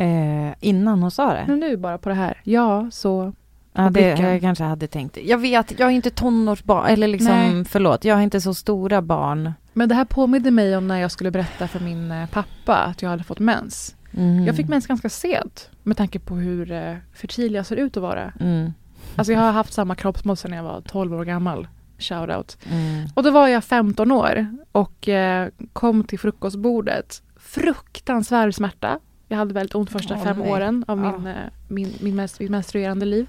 [0.00, 1.44] Eh, innan hon sa det.
[1.48, 2.40] Men nu bara på det här.
[2.44, 3.32] Ja, så...
[3.72, 4.24] Ja, det blicken.
[4.24, 5.18] jag kanske hade tänkt.
[5.24, 7.64] Jag vet, jag är inte tonårsbarn, eller liksom, Nej.
[7.64, 9.52] förlåt, jag har inte så stora barn.
[9.72, 13.02] Men det här påminner mig om när jag skulle berätta för min eh, pappa att
[13.02, 13.96] jag hade fått mens.
[14.16, 14.44] Mm.
[14.44, 18.02] Jag fick mens ganska sent med tanke på hur eh, fertil jag ser ut att
[18.02, 18.32] vara.
[18.40, 18.72] Mm.
[19.16, 21.68] Alltså jag har haft samma kroppsmått sedan jag var 12 år gammal.
[21.98, 22.58] Shoutout.
[22.70, 23.08] Mm.
[23.14, 27.22] Och då var jag 15 år och eh, kom till frukostbordet.
[27.36, 28.98] Fruktansvärd smärta.
[29.31, 30.51] Jag hade väldigt ont första Åh, fem nej.
[30.53, 31.19] åren av Ja.
[31.19, 31.37] min, eh,
[31.69, 33.29] min, min, mitt menstruerande liv.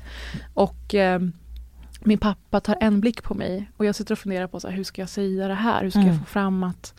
[0.54, 1.22] Och eh,
[2.04, 4.76] min pappa tar en blick på mig och jag sitter och funderar på så här,
[4.76, 5.82] hur ska jag säga det här?
[5.84, 6.12] Hur ska Mm.
[6.12, 6.94] jag få fram att...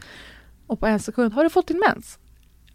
[0.67, 2.19] Och på en sekund, har du fått din mens?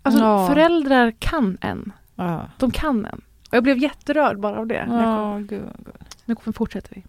[0.01, 0.47] Alltså Ja.
[0.47, 1.91] föräldrar kan en.
[2.15, 2.45] Ja.
[2.59, 3.21] De kan en.
[3.49, 4.85] Och jag blev jätterörd bara av det.
[4.87, 5.31] när jag kom.
[5.31, 5.95] Ja, gud, gud.
[6.25, 7.03] Nu kommer- fortsätter vi.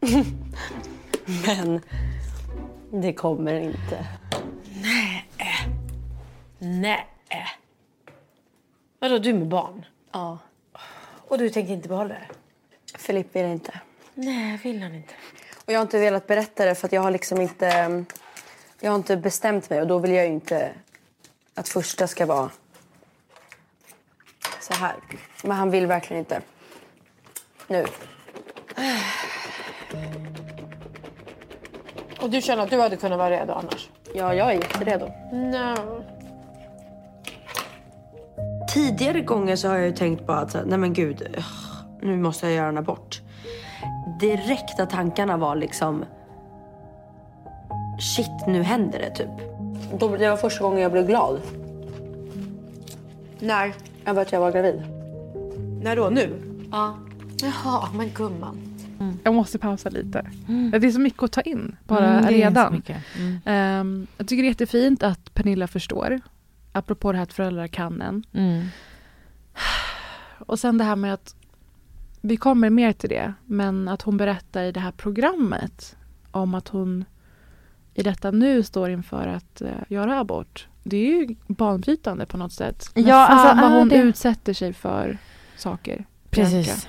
[1.46, 1.80] Men
[3.02, 4.06] det kommer inte.
[6.58, 7.06] Nej.
[8.98, 9.84] Vadå, du med barn?
[10.12, 10.38] Ja.
[11.28, 12.28] Och du tänker inte behålla det?
[12.98, 13.80] Filip vill inte.
[14.14, 15.14] Nej, vill han inte.
[15.64, 18.04] Och jag har inte velat berätta det för att jag har liksom inte...
[18.80, 20.72] Jag har inte bestämt mig och då vill jag ju inte
[21.54, 22.50] att första ska vara
[24.60, 24.96] så här.
[25.42, 26.42] Men han vill verkligen inte.
[27.66, 27.86] Nu.
[32.20, 33.90] Och du känner att du hade kunnat vara redo annars?
[34.14, 35.06] Ja, jag är jätteredo.
[35.32, 36.17] No.
[38.68, 41.22] Tidigare gånger så har jag ju tänkt bara att nej men gud,
[42.02, 43.20] nu måste jag göra en abort.
[44.20, 46.04] Direkta tankarna var liksom,
[48.00, 49.28] shit nu händer det typ.
[50.18, 51.40] Det var första gången jag blev glad.
[53.40, 53.72] När?
[54.06, 54.82] Över att jag var gravid.
[55.82, 56.08] När då?
[56.08, 56.42] Nu?
[56.72, 56.98] Ja.
[57.42, 58.56] Jaha, men gumman.
[59.24, 60.26] Jag måste pausa lite.
[60.70, 62.72] Det är så mycket att ta in bara Mm, det är så redan.
[62.72, 62.96] mycket.
[63.18, 63.38] Mm.
[63.44, 66.20] Ehm, jag tycker det är jättefint att Pernilla förstår.
[66.72, 68.24] Apropå det här att föräldrar kan en.
[68.32, 68.64] Mm.
[70.38, 71.34] Och sen det här med att
[72.20, 75.96] vi kommer mer till det, men att hon berättar i det här programmet
[76.30, 77.04] om att hon
[77.94, 80.66] i detta nu står inför att eh, göra abort.
[80.82, 82.90] Det är ju banbrytande på något sätt.
[82.94, 85.18] Men Ja, fan alltså, vad är hon det- utsätter sig för
[85.56, 85.94] saker.
[86.30, 86.50] Bianca.
[86.56, 86.88] Precis.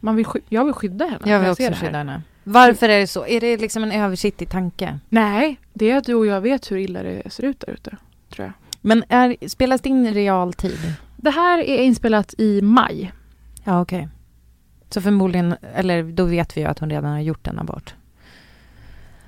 [0.00, 1.30] Man vill, jag vill skydda henne.
[1.30, 2.22] Jag vill också skydda henne.
[2.44, 3.26] Varför är det så?
[3.26, 4.98] Är det liksom en översiktlig tanke?
[5.08, 7.96] Nej, det är att du och jag vet hur illa det ser ut där ute.
[8.88, 10.94] Men är, spelas det in i realtid?
[11.16, 13.12] Det här är inspelat i maj.
[13.64, 14.08] Ja, okej.
[14.90, 17.94] Så förmodligen, eller då vet vi ju att hon redan har gjort en abort.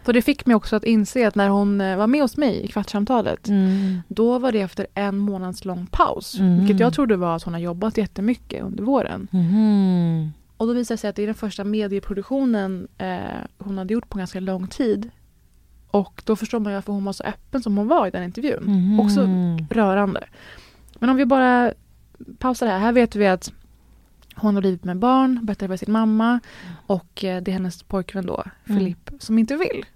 [0.06, 2.64] Så det fick mig också att inse att när hon eh, var med hos mig
[2.64, 4.02] i kvartssamtalet Mm.
[4.08, 6.38] Då var det efter en månads lång paus.
[6.38, 6.58] Mm.
[6.58, 9.28] Vilket jag trodde var att hon har jobbat jättemycket under våren.
[9.30, 10.32] Mhm.
[10.56, 13.18] och då visade det sig att det är den första medieproduktionen eh,
[13.58, 15.10] hon hade gjort på ganska lång tid.
[15.90, 18.22] Och då förstår man ju varför hon var så öppen som hon var i den
[18.22, 18.62] intervjun.
[18.64, 19.00] Mhm.
[19.00, 19.28] Också
[19.70, 20.24] rörande.
[20.98, 21.72] Men om vi bara
[22.38, 22.78] pausar här.
[22.78, 23.52] Här vet vi att
[24.34, 26.40] hon har blivit med barn, berättar för sin mamma
[26.86, 28.78] och eh, det är hennes pojkvän då, Mm.
[28.78, 29.86] Filip, som inte vill.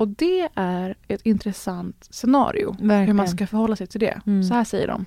[0.00, 2.76] Och det är ett intressant scenario.
[2.80, 3.16] Hur Verkligen.
[3.16, 4.20] man ska förhålla sig till det.
[4.26, 4.44] Mm.
[4.44, 5.04] Så här säger de.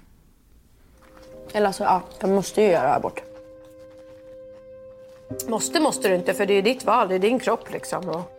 [1.54, 3.22] Eller alltså, ja, jag måste ju göra abort.
[5.50, 8.10] Måste måste du inte för det är ditt val, det är din kropp liksom.
[8.10, 8.32] Och...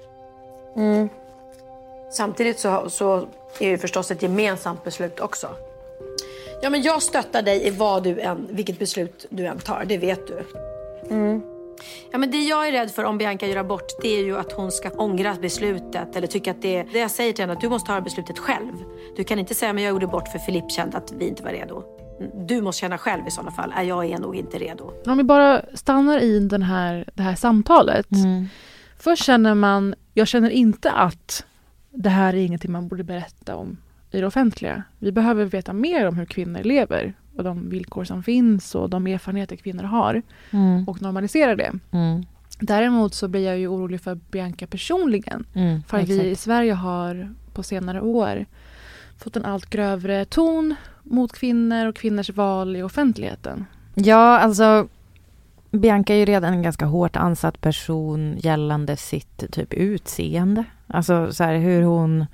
[2.11, 3.29] Samtidigt så, så
[3.61, 5.49] är det förstås ett gemensamt beslut också.
[6.63, 9.99] Ja, men jag stöttar dig i vad du än, vilket beslut du än tar, det
[9.99, 10.45] vet du.
[12.11, 14.53] Ja, men det jag är rädd för om Bianca gör abort det är ju att
[14.53, 17.69] hon ska ångra beslutet eller tycka att det, det jag säger till henne att du
[17.69, 18.73] måste ta beslutet själv.
[19.17, 21.51] Du kan inte säga men jag gjorde bort för Filip kände att vi inte var
[21.51, 21.83] redo.
[22.35, 24.93] Du måste känna själv i sådana fall, "Nej, jag är nog inte redo.
[25.07, 28.13] Om vi bara stannar i den här, det här samtalet.
[28.13, 28.49] Mm.
[28.99, 31.45] Först känner man, jag känner inte att
[31.97, 33.77] det här är ingenting man borde berätta om
[34.11, 34.83] i det offentliga.
[34.99, 39.07] Vi behöver veta mer om hur kvinnor lever och de villkor som finns och de
[39.07, 40.89] erfarenheter kvinnor har Mm.
[40.89, 41.73] och normalisera det.
[41.91, 42.25] Mm.
[42.61, 45.45] Däremot så blir jag ju orolig för Bianca personligen.
[45.55, 45.83] Mm.
[45.83, 46.35] För att vi i.
[46.35, 48.47] Sverige har på senare år
[49.19, 53.65] fått en allt grövre ton mot kvinnor och kvinnors val i offentligheten.
[53.95, 54.89] Ja, alltså
[55.71, 60.65] Bianca är ju redan en ganska hårt ansatt person gällande sitt typ utseende.
[60.87, 62.27] Alltså så här hur hon,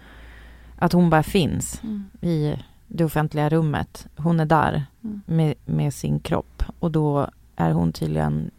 [0.77, 1.83] att hon bara finns
[2.21, 2.55] i
[2.87, 4.07] det offentliga rummet.
[4.17, 5.21] Hon är där Mm.
[5.27, 8.51] med, med sin kropp och då är hon tydligen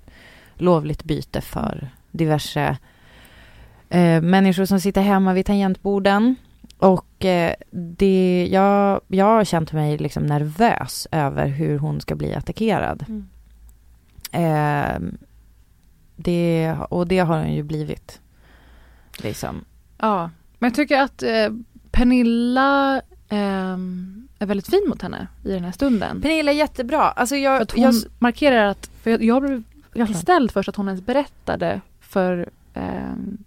[0.56, 2.78] lovligt byte för diverse
[3.90, 6.36] eh, människor som sitter hemma vid tangentborden.
[6.78, 12.34] Och eh, det, jag, jag har känt mig liksom nervös över hur hon ska bli
[12.34, 13.06] attackerad.
[13.08, 13.28] Mm.
[14.32, 15.00] Eh,
[16.16, 18.22] det, och det har hon ju blivit.
[19.18, 19.66] Liksom.
[19.98, 20.30] Ja,
[20.60, 21.50] men jag tycker att eh,
[21.92, 26.22] Pernilla ehm, är väldigt fin mot henne i den här stunden.
[26.22, 27.02] Pernilla är jättebra.
[27.02, 30.70] Alltså För jag, att hon jag, markerar att, för jag, jag blev ganska ställd först
[30.70, 33.38] att hon ens berättade för ehm,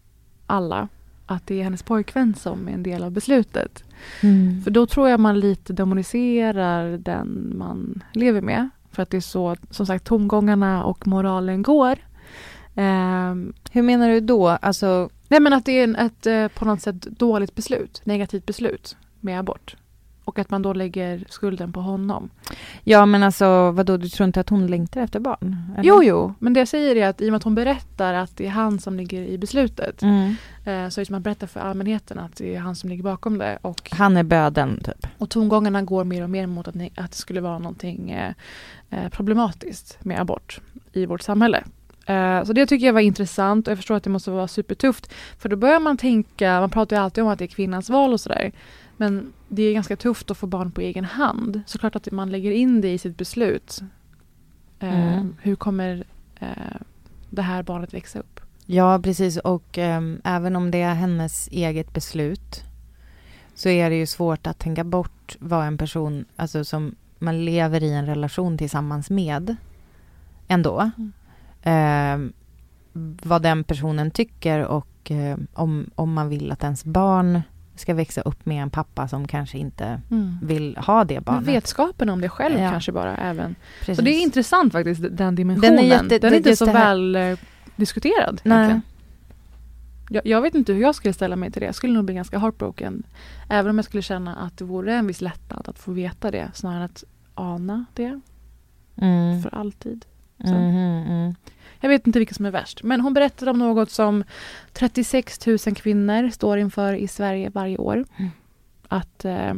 [0.47, 0.89] alla
[1.27, 3.85] att det är hennes pojkvän som är en del av beslutet.
[4.23, 8.69] mm, För då tror jag man lite demoniserar den man lever med.
[8.93, 11.99] För att det är så, som sagt, tongångarna och moralen går.
[12.77, 14.49] Ehm, hur menar du då?
[14.49, 18.97] Alltså, nej men att det är ett eh, på något sätt dåligt beslut, negativt beslut
[19.21, 19.77] med abort.
[20.25, 22.31] Och att man då lägger skulden på honom.
[22.85, 25.57] ja men alltså vadå, du tror inte att hon längtar efter barn?
[25.75, 25.89] eller?
[25.89, 28.37] Jo, jo, men det jag säger är att i och med att hon berättar att
[28.37, 30.35] det är han som ligger i beslutet Mm.
[30.65, 33.59] eh, så som att berätta för allmänheten att det är han som ligger bakom det.
[33.63, 35.07] Och, Han är böden typ.
[35.19, 38.33] och tongångarna går mer och mer mot att, ni, att det skulle vara någonting eh,
[38.91, 40.61] eh, problematiskt med abort
[40.93, 41.65] i vårt samhälle.
[42.07, 45.13] Eh, så det tycker jag var intressant och jag förstår att det måste vara supertufft.
[45.39, 48.13] För då börjar man tänka, man pratar ju alltid om att det är kvinnans val
[48.13, 48.53] och sådär.
[48.97, 51.61] Men det är ganska tufft att få barn på egen hand.
[51.67, 53.81] Så klart att man lägger in det i sitt beslut.
[54.81, 55.37] Eh, Mm.
[55.43, 56.05] Hur kommer
[56.41, 56.77] eh,
[57.31, 58.41] det här barnet växa upp?
[58.67, 59.37] Ja, precis.
[59.37, 62.63] Och ehm, även om det är hennes eget beslut
[63.55, 67.83] så är det ju svårt att tänka bort vad en person, alltså som man lever
[67.83, 69.57] i en relation tillsammans med
[70.49, 70.91] ändå.
[70.97, 71.13] Mm.
[71.69, 72.33] Ehm,
[73.23, 77.43] vad den personen tycker och ehm, om, om man vill att ens barn
[77.75, 80.01] ska växa upp med en pappa som kanske inte
[80.43, 81.49] vill ha det Men barnet.
[81.49, 82.71] vetskapen om det själv Ja.
[82.71, 83.55] kanske bara även.
[83.81, 83.97] Precis.
[83.97, 85.77] Så det är intressant faktiskt, den dimensionen.
[85.77, 87.39] Den är jätte- den är inte så väl eh,
[87.77, 88.41] diskuterad.
[88.45, 88.81] Nej.
[90.11, 91.67] Jag, jag vet inte hur jag skulle ställa mig till det.
[91.67, 93.03] Jag skulle nog bli ganska heartbroken.
[93.49, 96.51] Även om jag skulle känna att det vore en viss lättnad att få veta det
[96.55, 98.21] snarare än att ana det
[99.01, 99.43] Mm.
[99.43, 100.05] för alltid.
[100.45, 100.53] Så.
[100.55, 101.35] Mhm, mm.
[101.81, 102.83] Jag vet inte vilket som är värst.
[102.83, 104.25] Men hon berättade om något som
[104.73, 108.05] 36 000 kvinnor står inför i Sverige varje år.
[108.17, 108.31] Mm.
[108.89, 109.55] Att eh,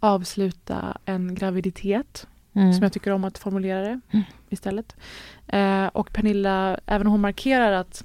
[0.00, 2.26] avsluta en graviditet.
[2.52, 2.72] Mm.
[2.72, 4.24] Som jag tycker om att formulera det Mm.
[4.48, 4.96] istället.
[5.46, 8.04] Eh, och Pernilla, även om hon markerar att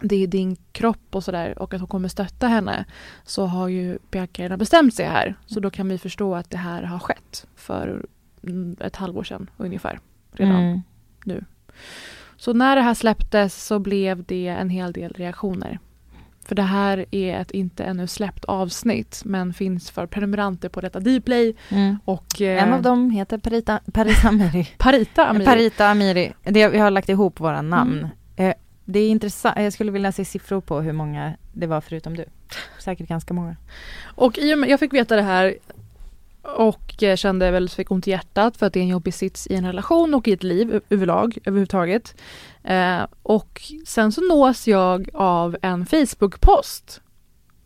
[0.00, 2.84] det är din kropp och sådär och att hon kommer stötta henne
[3.24, 5.34] så har ju Bianca redan bestämt sig här.
[5.46, 8.06] Så då kan vi förstå att det här har skett för
[8.42, 10.00] mm, ett halvår sedan ungefär.
[10.32, 10.56] Redan.
[11.26, 11.44] Mm.
[12.36, 15.78] Så när det här släpptes så blev det en hel del reaktioner.
[16.44, 21.00] För det här är ett inte ännu släppt avsnitt men finns för prenumeranter på detta
[21.00, 21.98] Dplay Mm.
[22.04, 24.68] och eh, En av dem heter Parita, Paris Amiri.
[24.78, 25.44] Parita Amiri.
[25.44, 26.32] Parita Amiri.
[26.42, 27.98] Det, vi har lagt ihop våra namn.
[28.36, 28.50] Mm.
[28.50, 29.58] Eh, det är intressant.
[29.58, 32.24] Jag skulle vilja se siffror på hur många det var förutom du.
[32.78, 33.56] Säkert ganska många.
[34.04, 35.54] Och i och med, jag fick veta det här
[36.56, 39.54] och kände väldigt fick ont i hjärtat för att det är en jobbig sits i
[39.54, 42.14] en relation och i ett liv överlag, överhuvudtaget.
[42.64, 47.00] Eh, och sen så nås jag av en Facebook-post.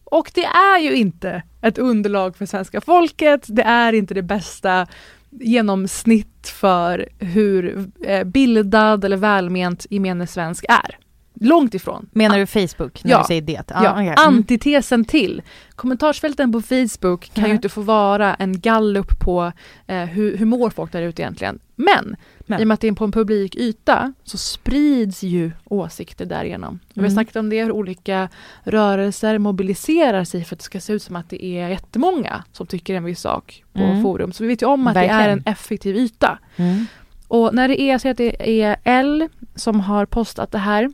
[0.04, 3.46] Och det är ju inte ett underlag för svenska folket.
[3.48, 4.86] Det är inte det bästa
[5.30, 10.99] genomsnitt för hur eh, bildad eller välment gemene svensk är.
[11.34, 12.08] Långt ifrån.
[12.12, 13.18] Menar du Facebook när Ja.
[13.18, 13.62] du säger det?
[13.68, 14.06] Ja, okej.
[14.06, 14.14] Mm.
[14.18, 15.42] Antitesen till.
[15.74, 17.54] Kommentarsfälten på Facebook kan ju Nej.
[17.56, 19.52] inte få vara en gallup på
[19.86, 21.58] eh, hur, hur mår folk där ute egentligen.
[21.76, 22.16] Men,
[22.46, 22.60] Men.
[22.60, 26.80] i och med att det är på en publik yta så sprids ju åsikter därigenom.
[26.94, 27.14] Vi har Mm.
[27.14, 28.28] snackat om det, hur olika
[28.62, 32.66] rörelser mobiliserar sig för att det ska se ut som att det är jättemånga som
[32.66, 34.02] tycker en viss sak på Mm.
[34.02, 34.32] forum.
[34.32, 35.38] Så vi vet ju om att det är Verkligen.
[35.46, 36.38] en effektiv yta.
[36.56, 36.86] Mm.
[37.28, 40.90] Och när det är så att det är L som har postat det här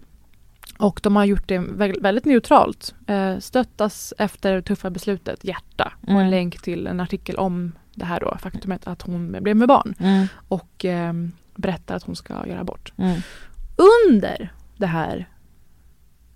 [0.78, 2.94] och de har gjort det vä- väldigt neutralt.
[3.06, 5.92] Eh, stöttas efter tuffa beslutet, hjärta.
[6.02, 6.30] Och en Mm.
[6.30, 9.94] länk till en artikel om det här då, faktumet att hon blev med barn.
[9.98, 10.26] Mm.
[10.48, 11.12] Och eh,
[11.54, 12.92] berättar att hon ska göra abort.
[12.96, 13.20] Mm.
[14.10, 15.28] Under det här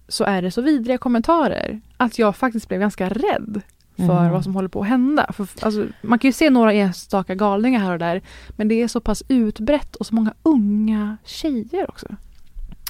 [0.09, 3.61] så är det så vidriga kommentarer att jag faktiskt blev ganska rädd
[3.97, 4.31] för Mm.
[4.33, 5.33] vad som håller på att hända.
[5.33, 8.89] För, alltså, man kan ju se några enstaka galningar här och där men det är
[8.89, 12.07] så pass utbrett och så många unga tjejer också.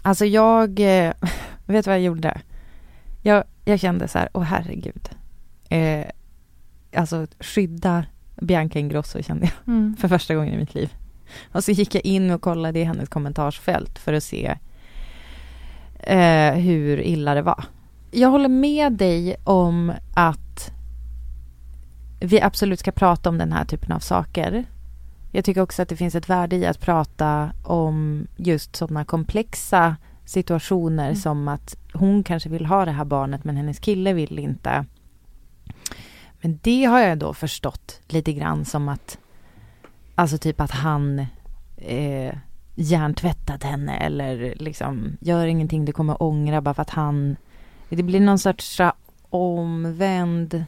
[0.03, 1.13] Alltså jag, eh,
[1.67, 2.41] vet vad jag gjorde?
[3.23, 5.09] Jag, jag kände så här, åh herregud.
[5.69, 6.07] Eh,
[6.97, 8.05] alltså skydda
[8.41, 9.97] Bianca Ingrosso kände jag Mm.
[10.01, 10.95] för första gången i mitt liv.
[11.53, 14.57] Och så gick jag in och kollade i hennes kommentarsfält för att se
[15.99, 17.65] eh, hur illa det var.
[18.11, 20.71] Jag håller med dig om att
[22.21, 24.65] vi absolut ska prata om den här typen av saker.
[25.31, 29.97] Jag tycker också att det finns ett värde i att prata om just sådana komplexa
[30.25, 31.17] situationer Mm.
[31.17, 34.85] som att hon kanske vill ha det här barnet men hennes kille vill inte.
[36.41, 39.19] Men det har jag då förstått lite grann som att
[40.15, 41.19] Alltså typ att han
[41.77, 42.35] eh,
[42.75, 47.37] hjärntvättat henne eller liksom gör ingenting du kommer ångra bara för att han
[47.89, 48.81] Det blir någon sorts
[49.31, 50.65] omvänd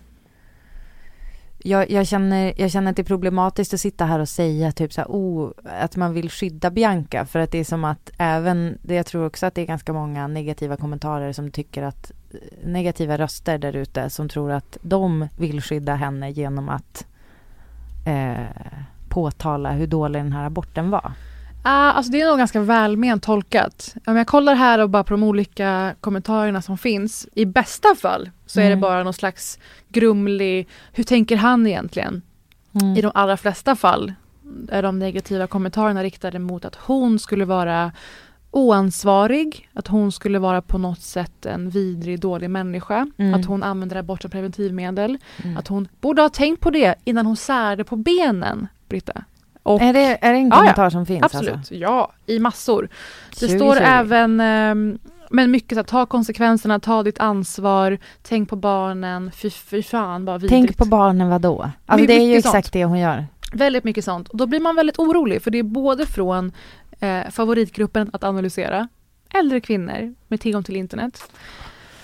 [1.64, 4.92] jag, jag, känner, jag känner att det är problematiskt att sitta här och säga typ
[4.92, 8.79] så här, oh, att man vill skydda Bianca för att det är som att även,
[8.83, 12.68] det jag tror också att det är ganska många negativa kommentarer som tycker att eh,
[12.68, 17.07] negativa röster där ute som tror att de vill skydda henne genom att
[18.07, 18.46] eh,
[19.09, 21.12] påtala hur dålig den här aborten var.
[21.64, 23.94] Ah, alltså det är nog ganska välment tolkat.
[24.07, 27.29] Om jag kollar här och bara på de olika kommentarerna som finns.
[27.35, 28.81] I bästa fall så är det Mm.
[28.81, 32.22] bara någon slags grumlig, hur tänker han egentligen?
[32.83, 32.96] Mm.
[32.96, 34.12] I de allra flesta fall
[34.68, 37.92] är de negativa kommentarerna riktade mot att hon skulle vara
[38.51, 43.35] oansvarig, att hon skulle vara på något sätt en vidrig, dålig människa, Mm.
[43.35, 45.57] att hon använder abort som preventivmedel, Mm.
[45.57, 49.25] att hon borde ha tänkt på det innan hon särde på benen, Britta.
[49.62, 50.57] Och, är, det, är det en Ja, ja.
[50.57, 51.22] kommentar som finns?
[51.22, 51.75] absolut, Alltså?
[51.75, 52.88] ja, i massor.
[53.40, 53.81] Det 20, står 20.
[53.83, 54.98] även, ehm,
[55.31, 60.25] men mycket så här, ta konsekvenserna, ta ditt ansvar, tänk på barnen, fy, fy fan
[60.25, 60.66] vad vidrigt.
[60.66, 61.70] Tänk på barnen vadå?
[61.87, 62.72] Alltså My- det är ju exakt sånt.
[62.72, 63.27] det hon gör.
[63.53, 64.29] Väldigt mycket sånt.
[64.29, 66.53] Och då blir man väldigt orolig för det är både från
[67.01, 68.88] eh, favoritgruppen att analysera,
[69.35, 71.22] äldre kvinnor med tillgång till internet,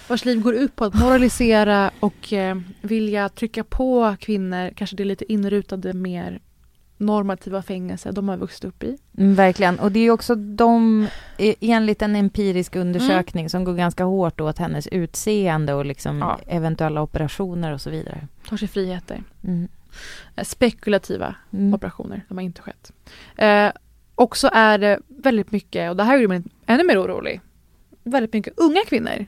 [0.09, 5.05] vars liv går ut på att moralisera och eh, vilja trycka på kvinnor, kanske det
[5.05, 6.41] lite inrutade mer
[6.99, 8.99] normativa fängelse de har vuxit upp i.
[9.19, 9.79] Mm, verkligen.
[9.79, 11.07] Och det är också de,
[11.61, 16.39] enligt en empirisk undersökning som går ganska hårt åt hennes utseende och liksom Ja.
[16.47, 18.27] eventuella operationer och så vidare.
[18.49, 19.23] Tar sig friheter.
[19.45, 19.69] Mm.
[20.37, 21.75] Eh, spekulativa Mm.
[21.75, 22.93] operationer, de har inte skett.
[23.37, 23.71] Eh,
[24.15, 27.41] och så är det väldigt mycket, och det här gjorde mig ännu mer orolig,
[28.05, 29.27] väldigt mycket unga kvinnor.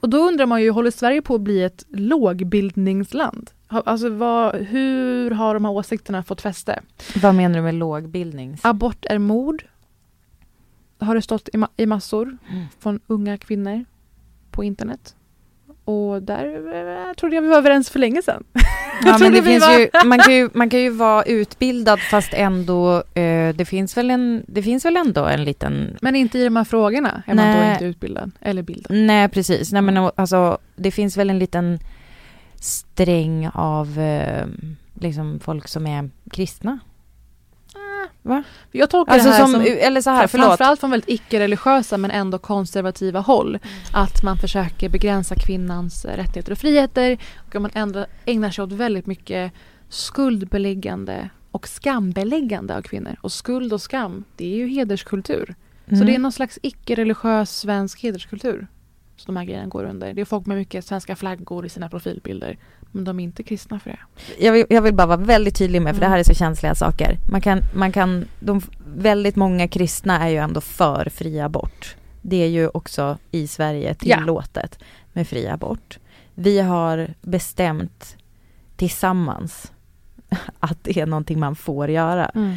[0.00, 3.50] Och då undrar man ju, håller Sverige på att bli ett lågbildningsland?
[3.70, 6.80] Alltså vad, hur har de här åsikterna fått fäste?
[7.22, 8.58] Vad menar du med lågbildning?
[8.62, 9.64] Abort är mord.
[11.00, 12.64] Har det stått i, ma- i massor Mm.
[12.80, 13.84] från unga kvinnor
[14.50, 15.14] på internet.
[15.84, 16.44] Och där
[17.08, 18.44] eh, trodde jag vi var överens för länge sedan.
[19.04, 22.32] Ja, men det finns var- ju, man, kan ju, man kan ju vara utbildad fast
[22.34, 26.44] ändå, eh, det, finns väl en, det finns väl ändå en liten Men inte i
[26.44, 27.72] de här frågorna är man då Nej.
[27.72, 28.96] inte utbildad eller bildad.
[28.96, 29.72] Nej, precis.
[29.72, 31.78] Nej, men alltså, det finns väl en liten
[32.60, 34.46] sträng av eh,
[34.94, 36.78] liksom folk som är kristna.
[38.22, 38.42] Va?
[38.72, 40.46] Jag tolkar Alltså det här som, som, eller så här, förlåt.
[40.46, 43.58] framförallt från väldigt icke-religiösa men ändå konservativa håll.
[43.92, 47.18] Att man försöker begränsa kvinnans rättigheter och friheter
[47.48, 49.52] och att man ändå ägnar sig åt väldigt mycket
[49.88, 53.16] skuldbeläggande och skambeläggande av kvinnor.
[53.20, 55.54] Och skuld och skam, det är ju hederskultur.
[55.88, 56.06] Så Mm.
[56.06, 58.66] det är någon slags icke-religiös svensk hederskultur
[59.20, 60.12] som de här grejerna går under.
[60.14, 62.58] Det är folk med mycket svenska flaggor i sina profilbilder.
[62.92, 63.98] Men de är inte kristna för det.
[64.46, 66.10] jag, vill, jag vill bara vara väldigt tydlig med, för Mm.
[66.10, 67.16] det här är så känsliga saker.
[67.30, 68.62] Man kan, man kan, de,
[68.96, 71.96] väldigt många kristna är ju ändå för fri abort.
[72.22, 74.78] det är ju också i Sverige tillåtet
[75.12, 75.98] med fri abort.
[76.34, 78.16] Vi har bestämt
[78.76, 79.72] tillsammans
[80.60, 82.30] att det är någonting man får göra.
[82.34, 82.56] Mm.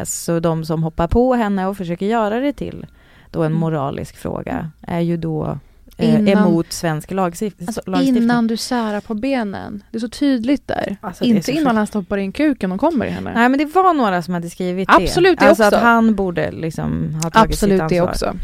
[0.00, 2.86] Eh, så de som hoppar på henne och försöker göra det till
[3.30, 3.60] då en Mm.
[3.60, 5.58] moralisk fråga är ju då
[5.98, 8.22] Innan- emot svensk Alltså lagstiftning.
[8.22, 9.82] innan du särar på benen.
[9.90, 10.96] Det är så tydligt där.
[11.00, 13.32] Alltså, det Inte innan han stoppar in kuken och kommer i henne.
[13.34, 15.44] Nej men det var några som hade skrivit Absolut, det.
[15.44, 15.76] det alltså också.
[15.76, 18.08] att han borde liksom ha tagit Absolut sitt det ansvar.
[18.30, 18.34] också.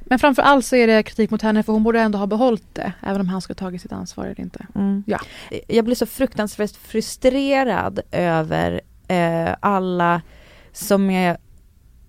[0.00, 2.74] Men framför allt så är det kritik mot henne för hon borde ändå ha behållit
[2.74, 2.92] det.
[3.02, 4.66] Även om han skulle ha tagit sitt ansvar eller inte.
[4.74, 5.04] Mm.
[5.06, 5.18] Ja.
[5.68, 10.22] Jag blir så fruktansvärt frustrerad över eh, alla
[10.72, 11.30] som är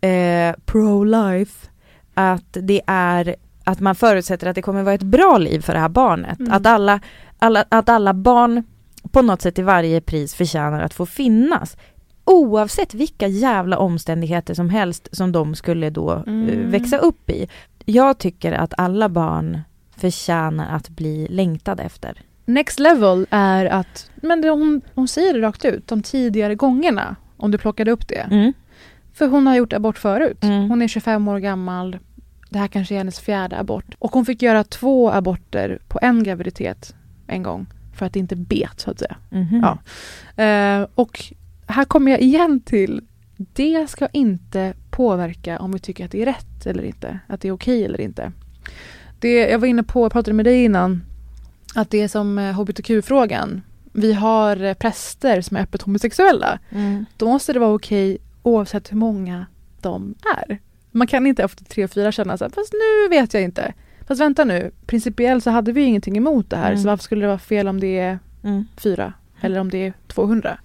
[0.01, 1.67] eh, pro-life.
[2.13, 5.79] Att det är att man förutsätter att det kommer vara ett bra liv för det
[5.79, 6.39] här barnet.
[6.39, 6.51] Mm.
[6.53, 6.99] Att, alla,
[7.39, 8.63] alla, att alla barn
[9.11, 11.77] på något sätt till varje pris förtjänar att få finnas.
[12.25, 16.71] Oavsett vilka jävla omständigheter som helst som de skulle då eh, Mm.
[16.71, 17.47] växa upp i.
[17.85, 19.61] Jag tycker att alla barn
[19.97, 22.21] förtjänar att bli längtade efter.
[22.45, 27.15] Next level är att, men det, hon, hon säger det rakt ut, de tidigare gångerna.
[27.37, 28.27] Om du plockade upp det.
[28.31, 28.53] Mm.
[29.13, 30.43] För hon har gjort abort förut.
[30.43, 30.69] Mm.
[30.69, 31.97] Hon är 25 år gammal.
[32.53, 33.95] Det här kanske är hennes fjärde abort.
[33.99, 36.95] Och hon fick göra två aborter på en graviditet
[37.27, 37.65] en gång.
[37.93, 39.15] För att det inte bet så att säga.
[39.29, 39.63] Mhm.
[39.63, 39.77] Ja.
[40.43, 41.23] Eh, och
[41.67, 43.01] här kommer jag igen till,
[43.37, 47.19] det ska inte påverka om vi tycker att det är rätt eller inte.
[47.27, 48.31] Att det är okej eller inte.
[49.19, 51.03] Det, jag var inne på, jag pratade med dig innan,
[51.75, 53.61] att det är som eh, hbtq-frågan.
[53.91, 56.59] Vi har eh, präster som är öppet homosexuella.
[56.69, 57.05] Mm.
[57.17, 59.45] Då måste det vara okej oavsett hur många
[59.81, 60.59] de är.
[60.93, 63.73] Man kan inte efter tre, fyra känna så här, fast nu vet jag inte.
[64.07, 66.81] Fast vänta nu, principiellt så hade vi ingenting emot det här, Mm.
[66.83, 68.65] så varför skulle det vara fel om det är Mm.
[68.77, 70.57] fyra eller om det är 200?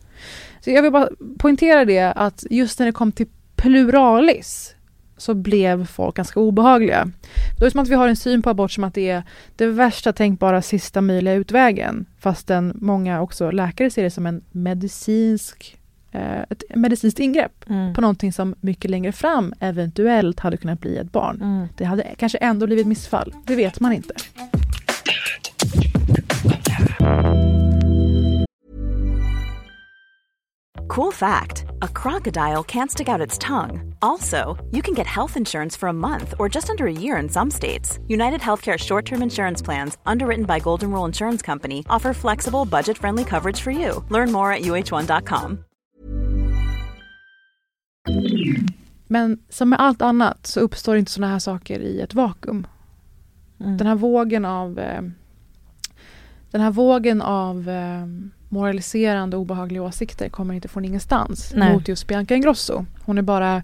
[0.61, 1.09] Så jag vill bara
[1.39, 3.27] poängtera det att just när det kom till
[3.57, 4.75] pluralis
[5.17, 7.11] så blev folk ganska obehagliga.
[7.59, 9.23] Då är det som att vi har en syn på abort som att det är
[9.57, 12.07] det värsta tänkbara sista möjliga utvägen.
[12.19, 15.77] Fastän många också läkare ser det som en medicinsk,
[16.13, 17.95] ett medicinskt ingrepp Mm.
[17.95, 21.41] på någonting som mycket längre fram eventuellt hade kunnat bli ett barn.
[21.43, 21.69] Mm.
[21.77, 23.35] Det hade kanske ändå blivit missfall.
[23.47, 24.15] Det vet man inte.
[30.89, 33.95] Cool fact a crocodile can't stick out its tongue.
[34.01, 37.29] Also, you can get health insurance for a month or just under a year in
[37.29, 37.99] some states.
[38.09, 42.97] United Healthcare short term insurance plans, underwritten by Golden Rule Insurance Company, offer flexible, budget
[42.99, 44.05] friendly coverage for you.
[44.09, 45.65] Learn more at uh1.com.
[49.07, 52.67] Men som med allt annat så uppstår inte sådana här saker i ett vakuum.
[53.61, 53.77] Mm.
[53.77, 55.03] Den här vågen av eh,
[56.51, 58.07] den här vågen av eh,
[58.49, 61.73] moraliserande och obehagliga åsikter kommer inte från ingenstans Nej.
[61.73, 62.85] mot just Bianca Ingrosso.
[63.05, 63.63] Hon är bara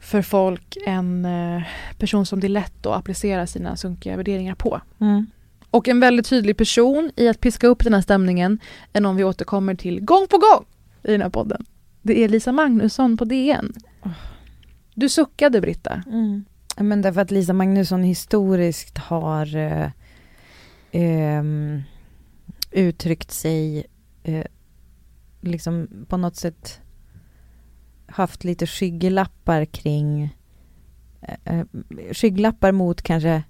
[0.00, 1.62] för folk en eh,
[1.98, 4.80] person som det är lätt att applicera sina sunkiga värderingar på.
[5.00, 5.26] Mm.
[5.70, 8.58] Och en väldigt tydlig person i att piska upp den här stämningen
[8.92, 10.64] är någon vi återkommer till gång på gång
[11.02, 11.64] i den här podden.
[12.02, 13.72] Det är Lisa Magnusson på DN.
[14.94, 16.02] Du suckade Britta.
[16.06, 16.44] Mm.
[16.76, 19.90] Men därför att Lisa Magnusson historiskt har eh,
[20.92, 21.82] ehm,
[22.70, 23.86] uttryckt sig
[24.22, 24.46] eh,
[25.40, 26.80] liksom på något sätt
[28.06, 30.36] haft lite skygglappar kring
[31.20, 31.66] eh, eh,
[32.12, 33.42] skygglappar mot kanske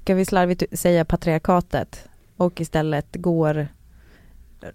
[0.00, 3.68] ska vi slarvigt säga patriarkatet och istället går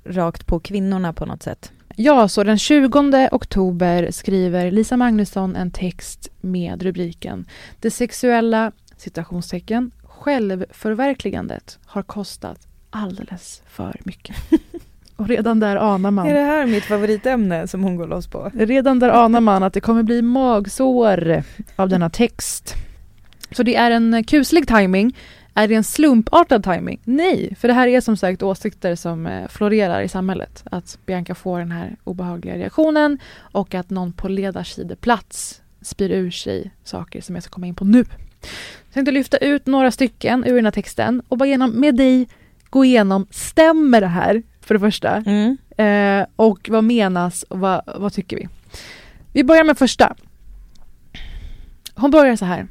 [0.03, 1.71] rakt på kvinnorna på något sätt.
[2.01, 7.45] Ja, så den 20 oktober skriver Lisa Magnusson en text med rubriken
[7.79, 14.35] Det sexuella citationstecken självförverkligandet har kostat alldeles för mycket.
[15.15, 18.51] Och redan där anar man Är det här mitt favoritämne som hon går loss på?
[18.53, 21.43] Redan där anar man att det kommer bli magsår
[21.75, 22.75] av denna text.
[23.51, 25.15] Så det är en kuslig timing.
[25.59, 26.99] Är det en slumpartad timing?
[27.03, 30.63] Nej, för det här är som sagt åsikter som eh, florerar i samhället.
[30.71, 36.71] Att Bianca får den här obehagliga reaktionen och att någon på ledarsideplats spyr ur sig
[36.83, 38.05] saker som jag ska komma in på nu.
[38.85, 42.27] Jag tänkte lyfta ut några stycken ur den här texten och bara genom, med dig
[42.69, 45.23] gå igenom, stämmer det här för det första?
[45.25, 45.57] Mm.
[45.77, 48.47] Eh, och vad menas och vad, vad tycker vi?
[49.33, 50.15] Vi börjar med första.
[51.95, 52.67] Hon börjar så här.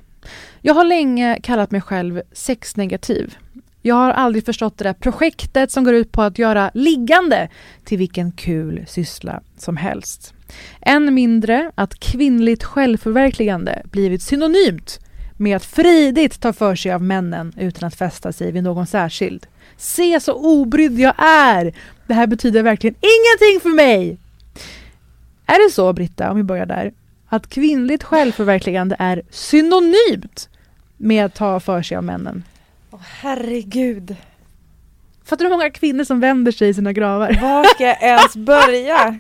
[0.63, 3.37] Jag har länge kallat mig själv sexnegativ.
[3.83, 7.49] Jag har aldrig förstått det där projektet som går ut på att göra liggande
[7.85, 10.35] till vilken kul syssla som helst.
[10.81, 15.01] Än mindre att kvinnligt självförverkligande blivit synonymt
[15.37, 19.47] med att fridigt ta för sig av männen utan att fästa sig vid någon särskild.
[19.77, 21.75] Se så obrydd jag är!
[22.07, 24.19] Det här betyder verkligen ingenting för mig!
[25.47, 26.93] Är det så, Britta, om vi börjar där,
[27.29, 30.49] att kvinnligt självförverkligande är synonymt
[30.97, 32.45] med att ta för sig av männen.
[32.91, 34.17] Åh, herregud.
[35.25, 37.39] Fattar du hur många kvinnor som vänder sig i sina gravar?
[37.43, 39.19] Var ska jag ens börja?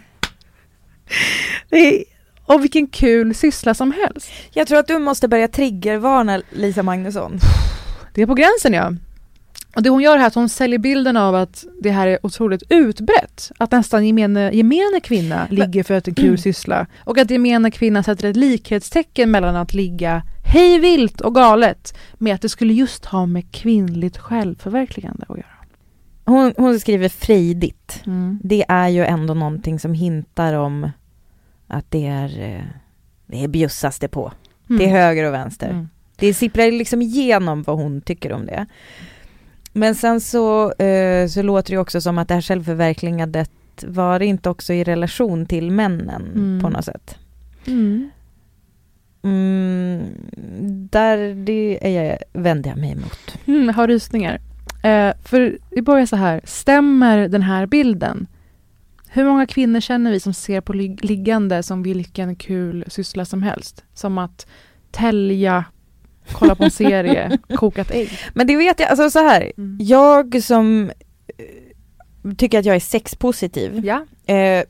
[1.70, 2.04] Är,
[2.44, 4.30] och vilken kul syssla som helst.
[4.52, 7.38] Jag tror att du måste börja triggervarna Lisa Magnusson.
[8.14, 8.92] Det är på gränsen ja.
[9.76, 12.26] Och det hon gör här är att hon säljer bilden av att det här är
[12.26, 13.52] otroligt utbrett.
[13.58, 16.86] Att nästan gemene, gemene kvinna ligger för att det är en kul syssla.
[16.98, 22.34] Och att gemene kvinna sätter ett likhetstecken mellan att ligga hej vilt och galet med
[22.34, 25.46] att det skulle just ha med kvinnligt självförverkligande att göra.
[26.24, 28.02] Hon, hon skriver frejdigt.
[28.06, 28.40] Mm.
[28.42, 30.90] Det är ju ändå någonting som hintar om
[31.66, 32.64] att det är, eh,
[33.26, 34.32] det är bjussas det på.
[34.68, 34.78] Mm.
[34.80, 35.70] Till höger och vänster.
[35.70, 35.88] Mm.
[36.16, 38.66] Det sipprar liksom igenom vad hon tycker om det.
[39.78, 43.50] Men sen så, eh, så låter det också som att det här självförverkligandet
[43.86, 46.60] var inte också i relation till männen Mm.
[46.62, 47.18] på något sätt.
[47.66, 48.10] Mm.
[49.22, 50.00] Mm,
[50.90, 53.34] där det är jag, vänder jag mig emot.
[53.46, 54.40] Mm, har rysningar.
[54.82, 58.26] Eh, för vi börjar så här, stämmer den här bilden?
[59.08, 63.42] Hur många kvinnor känner vi som ser på lig- liggande som vilken kul syssla som
[63.42, 63.84] helst?
[63.94, 64.46] Som att
[64.90, 65.64] tälja,
[66.32, 68.10] kolla på en serie, kokat ägg.
[68.34, 69.78] Men det vet jag, alltså så här, Mm.
[69.80, 70.90] jag som
[71.38, 74.04] eh, tycker att jag är sexpositiv, Ja.
[74.34, 74.64] eh,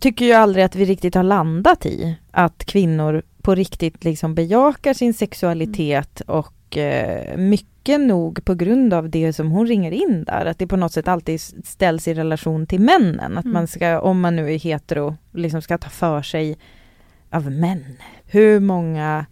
[0.00, 4.94] tycker ju aldrig att vi riktigt har landat i att kvinnor på riktigt liksom bejakar
[4.94, 10.46] sin sexualitet och eh, mycket nog på grund av det som hon ringer in där,
[10.46, 13.52] att det på något sätt alltid ställs i relation till männen, att Mm.
[13.54, 16.58] man ska, om man nu är hetero, liksom ska ta för sig
[17.30, 17.84] av män.
[18.26, 19.26] Hur många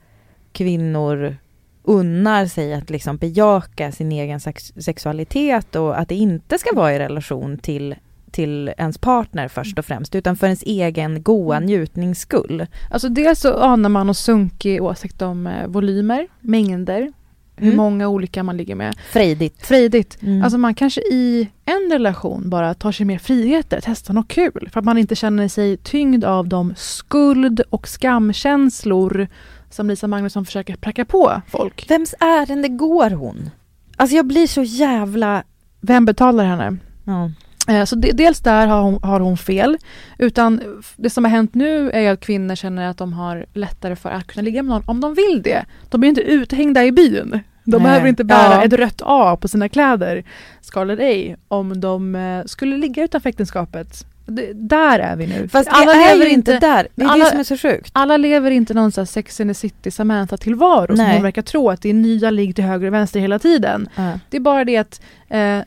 [0.53, 1.37] kvinnor
[1.83, 6.95] unnar sig att liksom bejaka sin egen sex sexualitet och att det inte ska vara
[6.95, 7.95] i relation till
[8.31, 11.67] till ens partner först och främst, utan för ens egen goa Mm.
[11.67, 12.67] njutnings skull.
[12.91, 17.13] Alltså dels så anar man en sunkig åsikt om eh, volymer, mängder,
[17.57, 17.77] hur Mm.
[17.77, 18.95] många olika man ligger med.
[19.13, 19.67] Frejdigt.
[19.67, 20.23] Frejdigt.
[20.23, 20.43] Mm.
[20.43, 24.69] Alltså man kanske i en relation bara tar sig mer friheter, testar något kul.
[24.73, 29.27] För att man inte känner sig tyngd av de skuld och skamkänslor
[29.71, 31.91] som Lisa Magnusson försöker pracka på folk.
[31.91, 33.51] Vems ärende går hon?
[33.97, 35.43] Alltså jag blir så jävla...
[35.81, 36.77] Vem betalar henne?
[37.05, 37.31] Ja.
[37.75, 39.77] Eh, Så dels där har hon, har hon fel.
[40.19, 40.61] Utan
[40.97, 44.27] det som har hänt nu är att kvinnor känner att de har lättare för att
[44.27, 45.65] kunna ligga med någon om de vill det.
[45.91, 47.41] De blir inte uthängda i byn.
[47.65, 47.81] De Nej.
[47.83, 48.65] behöver inte bära Ja.
[48.65, 50.25] ett rött A på sina kläder,
[50.61, 54.07] Scarlet A, om de eh, skulle ligga utanför äktenskapet.
[54.31, 55.49] Det, där är vi nu.
[55.49, 57.91] Fast alla lever inte där, det är alla- det som är så sjukt.
[57.93, 61.71] Alla lever inte någon sån här Sex and the City Samantha-tillvaro som hon verkar tro
[61.71, 63.89] att det är nya ligg till höger och vänster hela tiden.
[63.97, 64.19] Ja.
[64.31, 65.59] Det är bara det att eh,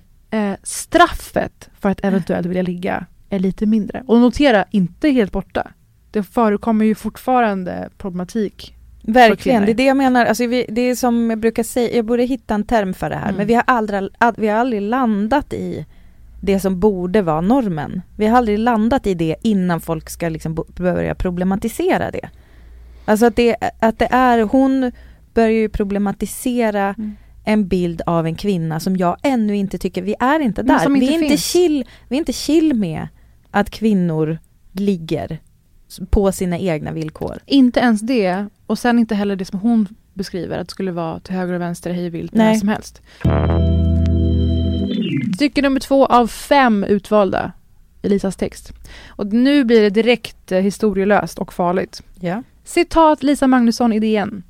[0.41, 4.03] eh, straffet för att eventuellt vilja ligga är lite mindre.
[4.07, 5.67] Och notera, inte helt borta.
[6.11, 8.75] Det förekommer ju fortfarande problematik.
[9.05, 10.25] Verkligen, det är det jag menar.
[10.25, 13.15] Alltså vi, det är som jag brukar säga, jag borde hitta en term för det
[13.15, 13.35] här, Mm.
[13.37, 15.85] men vi har, aldrig, vi har aldrig landat i
[16.45, 18.01] det som borde vara normen.
[18.15, 22.29] Vi har aldrig landat i det innan folk ska liksom börja problematisera det.
[23.05, 24.91] Alltså att det, att det är, hon
[25.33, 27.15] börjar ju problematisera Mm.
[27.45, 30.79] en bild av en kvinna som jag ännu inte tycker, vi är inte där.
[30.79, 33.07] som vi, inte är inte chill, vi är inte chill med
[33.51, 34.37] att kvinnor
[34.71, 35.39] ligger
[36.09, 37.39] på sina egna villkor.
[37.45, 41.19] Inte ens det, och sen inte heller det som hon beskriver, att det skulle vara
[41.19, 43.01] till höger och vänster, hej vilt, när som helst.
[45.35, 47.51] Stycke nummer två av fem utvalda
[48.01, 48.73] i Lisas text.
[49.07, 52.03] Och nu blir det direkt eh, historielöst och farligt.
[52.19, 52.43] Ja.
[52.63, 54.43] Citat Lisa Magnusson i DN.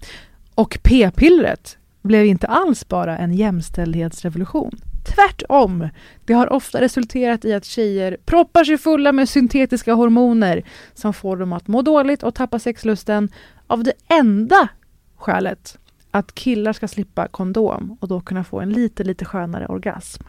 [0.56, 4.72] Och p-pillret blev inte alls bara en jämställdhetsrevolution.
[5.16, 5.90] Tvärtom.
[6.26, 10.64] Det har ofta resulterat i att tjejer proppar sig fulla med syntetiska hormoner
[10.94, 13.30] som får dem att må dåligt och tappa sexlusten
[13.68, 14.68] av det enda
[15.16, 15.78] skälet
[16.12, 20.24] att killar ska slippa kondom och då kunna få en lite, lite skönare orgasm.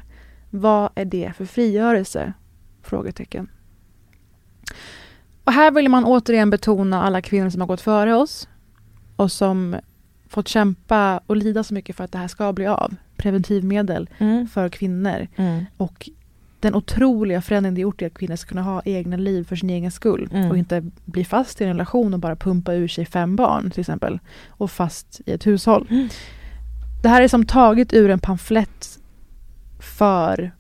[0.57, 2.33] Vad är det för frigörelse?
[2.83, 3.49] Frågetecken.
[5.45, 8.49] Och här vill man återigen betona alla kvinnor som har gått före oss
[9.17, 9.77] och som
[10.29, 12.95] fått kämpa och lida så mycket för att det här ska bli av.
[13.17, 14.49] Preventivmedel Mm.
[14.49, 15.65] för kvinnor Mm.
[15.77, 16.09] och
[16.61, 19.71] den otroliga förändring det gjort i att kvinnor ska kunna ha egna liv för sin
[19.71, 20.51] egen skull Mm.
[20.51, 23.81] och inte bli fast i en relation och bara pumpa ur sig fem barn till
[23.81, 25.87] exempel och fast i ett hushåll.
[25.91, 26.09] Mm.
[27.03, 28.94] Det här är som taget ur en pamflett
[29.85, 30.51] för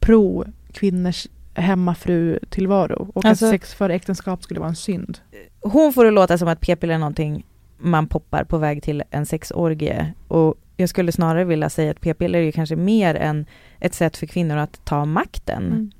[0.00, 5.18] pro kvinnors hemmafru-tillvaro och Alltså- att sex före äktenskap skulle vara en synd.
[5.60, 7.46] Hon får det låta som att p-piller är någonting
[7.78, 12.38] man poppar på väg till en sexorgie och jag skulle snarare vilja säga att p-piller
[12.38, 13.46] är ju kanske mer än
[13.80, 15.62] ett sätt för kvinnor att ta makten.
[15.66, 15.90] Mm.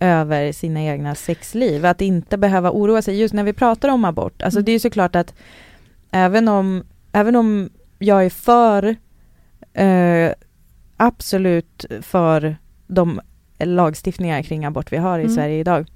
[0.00, 1.86] över sina egna sexliv.
[1.86, 4.42] Att inte behöva oroa sig just när vi pratar om abort.
[4.42, 4.64] Alltså Mm.
[4.64, 5.34] det är såklart att
[6.10, 8.96] även om, även om jag är för
[9.72, 10.32] eh,
[10.96, 13.20] absolut för de
[13.58, 15.34] lagstiftningar kring abort vi har i Mm.
[15.34, 15.86] Sverige idag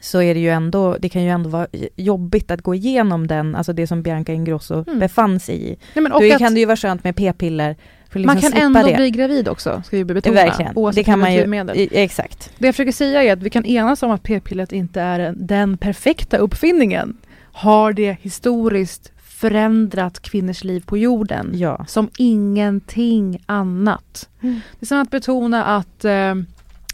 [0.00, 3.54] så är det ju ändå, det kan ju ändå vara jobbigt att gå igenom den,
[3.56, 4.98] alltså det som Bianca Ingrosso Mm.
[4.98, 5.68] befann sig i.
[5.94, 7.76] Nej, men och Då kan det ju vara skönt med p-piller
[8.12, 8.94] liksom man kan ändå det.
[8.96, 10.34] bli gravid också, ska vi betona.
[10.34, 12.52] Verkligen, Oavsett det kan man ju, exakt.
[12.58, 15.46] Det jag försöker säga är att vi kan enas om att p-pillret inte är en-
[15.46, 17.16] den perfekta uppfinningen.
[17.52, 21.84] Har det historiskt förändrat kvinnors liv på jorden Ja.
[21.88, 24.28] som ingenting annat.
[24.42, 24.60] Mm.
[24.80, 26.34] Det är som att betona att eh,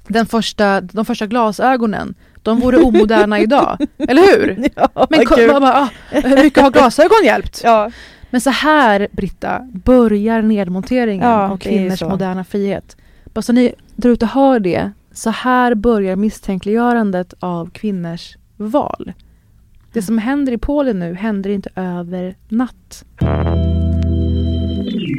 [0.09, 3.79] den första, de första glasögonen, de vore omoderna idag.
[4.09, 4.69] Eller hur?
[4.77, 7.61] Ja, Men man bara, ah, hur mycket har glasögon hjälpt?
[7.65, 7.91] Ja.
[8.31, 12.97] Men så här, Britta, börjar nedmonteringen Ja, av kvinnors moderna frihet.
[13.25, 19.13] Bara så ni där ute hör det, så här börjar misstänkliggörandet av kvinnors val.
[19.97, 23.05] Det som händer i Polen nu händer inte över natt.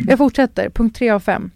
[0.08, 1.52] Jag fortsätter, punkt 3 av 5.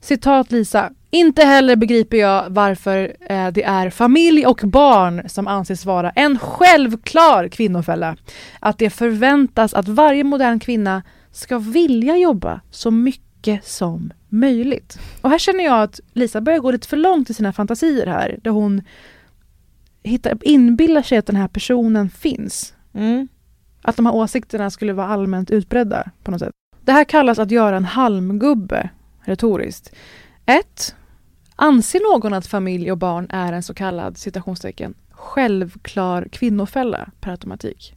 [0.00, 0.90] Citat Lisa.
[1.10, 6.38] Inte heller begriper jag varför eh, det är familj och barn som anses vara en
[6.38, 8.16] självklar kvinnofälla.
[8.60, 11.02] Att det förväntas att varje modern kvinna
[11.32, 14.98] ska vilja jobba så mycket som möjligt.
[15.20, 18.38] Och här känner jag att Lisa börjar gå lite för långt i sina fantasier här,
[18.42, 18.82] där hon
[20.08, 22.74] hittar, inbillar sig att den här personen finns.
[22.94, 23.28] Mm.
[23.82, 26.52] Att de här åsikterna skulle vara allmänt utbredda på något sätt.
[26.80, 28.90] Det här kallas att göra en halmgubbe,
[29.20, 29.94] retoriskt.
[30.46, 30.94] 1.
[31.56, 37.94] Anser någon att familj och barn är en så kallad citationstecken självklar kvinnofälla per automatik?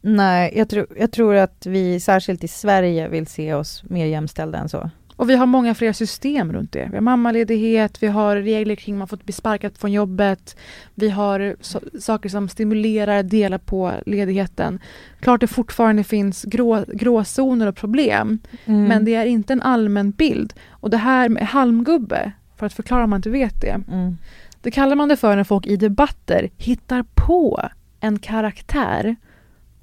[0.00, 4.58] Nej, jag, tror jag tror att vi särskilt i Sverige vill se oss mer jämställda
[4.58, 4.90] än så.
[5.18, 6.88] Och vi har många fler system runt det.
[6.90, 10.56] Vi har mammaledighet, vi har regler kring man får bli sparkad från jobbet.
[10.94, 14.78] Vi har so saker som stimulerar dela på ledigheten.
[15.20, 18.84] Klart det fortfarande finns grå, gråzoner och problem, Mm.
[18.84, 20.54] men det är inte en allmän bild.
[20.70, 23.80] Och det här med halmgubbe, för att förklara om man inte vet det.
[23.92, 24.16] Mm.
[24.62, 27.68] Det kallar man det för när folk i debatter hittar på
[28.00, 29.16] en karaktär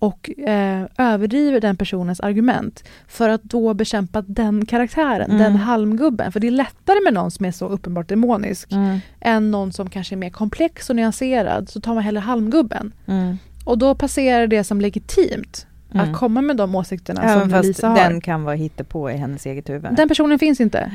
[0.05, 5.37] och eh, överdriver den personens argument för att då bekämpa den karaktären, Mm.
[5.43, 6.31] den halmgubben.
[6.31, 8.99] För det är lättare med någon som är så uppenbart demonisk Mm.
[9.21, 11.69] än någon som kanske är mer komplex och nyanserad.
[11.69, 12.91] Så tar man hellre halmgubben.
[13.07, 13.37] Mm.
[13.65, 16.09] Och då passerar det som legitimt Mm.
[16.09, 17.95] att komma med de åsikterna Även som fast Lisa har.
[17.95, 19.87] den kan vara hittepå i hennes eget huvud.
[19.95, 20.91] Den personen finns inte.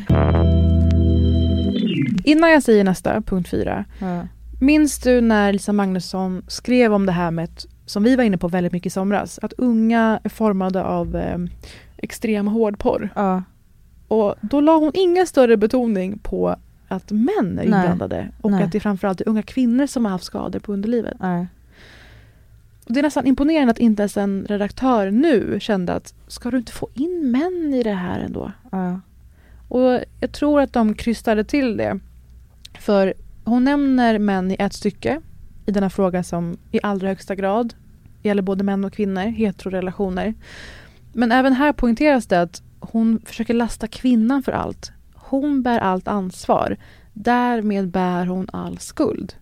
[2.25, 3.85] Innan jag säger nästa, punkt fyra.
[4.61, 8.39] Minns du när Lisa Magnusson skrev om det här med, ett, som vi var inne
[8.39, 11.39] på väldigt mycket i somras, att unga är formade av eh,
[11.97, 13.09] extrem hårdporr.
[13.15, 13.43] Ja.
[14.09, 16.57] Och då la hon ingen större betoning på
[16.89, 17.65] att män är Nej.
[17.65, 18.63] inblandade och Nej.
[18.63, 21.17] att det är framförallt är unga kvinnor som har haft skador på underlivet.
[21.21, 21.47] Nej.
[22.87, 26.59] Och det är nästan imponerande att inte ens en redaktör nu kände att ska du
[26.59, 28.53] inte få in män i det här ändå?
[28.71, 29.01] Ja.
[29.69, 31.99] Och jag tror att de krystade till det.
[32.79, 33.15] För
[33.45, 35.21] hon nämner män i ett stycke
[35.67, 37.75] i denna fråga som i allra högsta grad
[38.23, 40.35] gäller både män och kvinnor, heterorelationer.
[41.13, 44.93] Men även här poängteras det att hon försöker lasta kvinnan för allt.
[45.15, 46.77] Hon bär allt ansvar.
[47.13, 49.35] Därmed bär hon all skuld.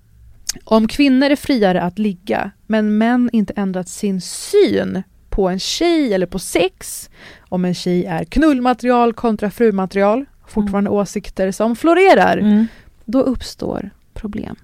[0.65, 6.15] Om kvinnor är friare att ligga, men män inte ändrat sin syn på en tjej
[6.15, 7.11] eller på sex,
[7.49, 12.67] om en tjej är knullmaterial kontra frumaterial, fortfarande åsikter som florerar, Mm.
[13.05, 14.57] då uppstår problem.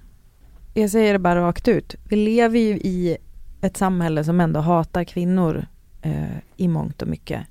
[0.73, 1.95] Jag säger det bara rakt ut.
[2.09, 3.17] Vi lever ju i
[3.65, 5.65] ett samhälle som ändå hatar kvinnor
[6.01, 7.41] eh, i mångt och mycket.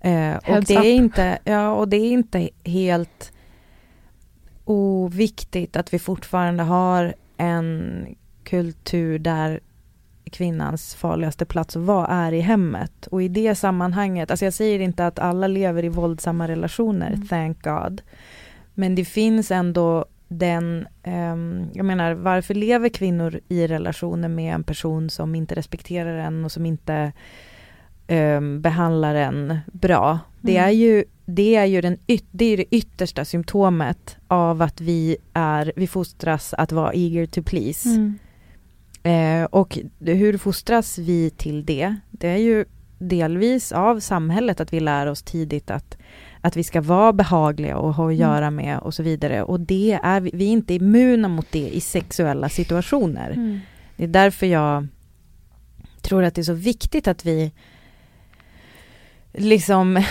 [0.00, 3.32] Eh, och, det är inte, ja, och det är inte helt
[4.64, 8.06] oviktigt att vi fortfarande har en
[8.44, 9.60] kultur där
[10.30, 13.06] kvinnans farligaste plats att vara är i hemmet.
[13.06, 17.28] Och i det sammanhanget, alltså jag säger inte att alla lever i våldsamma relationer, Mm.
[17.28, 18.02] thank God.
[18.74, 24.64] Men det finns ändå den, ehm, jag menar varför lever kvinnor i relationer med en
[24.64, 27.12] person som inte respekterar en och som inte
[28.06, 30.18] ehm, behandlar en bra.
[30.40, 30.68] Det Mm.
[30.68, 35.16] är ju, det är ju den yt, det, är det yttersta symptomet av att vi
[35.32, 37.88] är, vi fostras att vara eager to please.
[37.88, 38.18] Mm.
[39.02, 41.96] Eh, och det- hur fostras vi till det?
[42.10, 42.64] Det är ju
[42.98, 45.98] delvis av samhället att vi lär oss tidigt att,
[46.40, 48.20] att vi ska vara behagliga och ha att Mm.
[48.20, 49.42] göra med och så vidare.
[49.42, 53.30] Och det är, vi är inte immuna mot det i sexuella situationer.
[53.30, 53.60] Mm.
[53.96, 54.86] Det är därför jag
[56.02, 57.52] tror att det är så viktigt att vi
[59.32, 60.02] liksom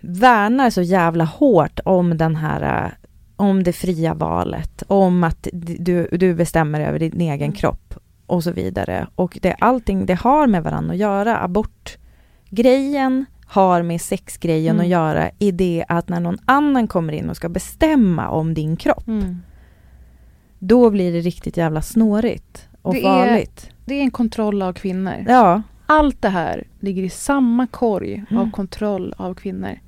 [0.00, 2.94] värnar så jävla hårt om den här,
[3.36, 7.52] om det fria valet, om att du, du bestämmer över din egen Mm.
[7.52, 7.94] kropp
[8.26, 9.06] och så vidare.
[9.14, 11.38] Och det, allting det har med varandra att göra.
[11.38, 14.84] Abortgrejen har med sexgrejen Mm.
[14.84, 18.76] att göra i det att när någon annan kommer in och ska bestämma om din
[18.76, 19.42] kropp, Mm.
[20.58, 23.70] då blir det riktigt jävla snårigt och Det är- farligt.
[23.84, 25.24] Det är en kontroll av kvinnor.
[25.28, 28.50] Ja, Allt det här ligger i samma korg av Mm.
[28.50, 29.78] kontroll av kvinnor.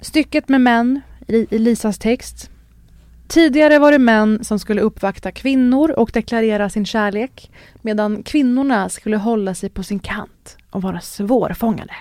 [0.00, 2.50] Stycket med män i i Lisas text.
[3.28, 7.50] Tidigare var det män som skulle uppvakta kvinnor och deklarera sin kärlek
[7.82, 11.92] medan kvinnorna skulle hålla sig på sin kant och vara svårfångade.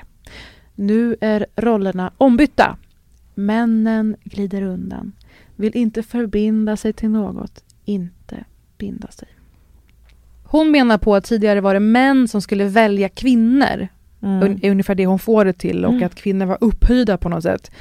[0.80, 2.78] Nu är rollerna ombytta.
[3.36, 5.12] Männen glider undan,
[5.56, 8.44] vill inte förbinda sig till något, inte
[8.78, 9.28] binda sig.
[10.44, 13.88] Hon menar på att tidigare var det män som skulle välja kvinnor
[14.22, 14.60] mm.
[14.62, 16.06] Är ungefär det hon får det till och Mm.
[16.06, 17.72] att kvinnor var upphöjda på något sätt.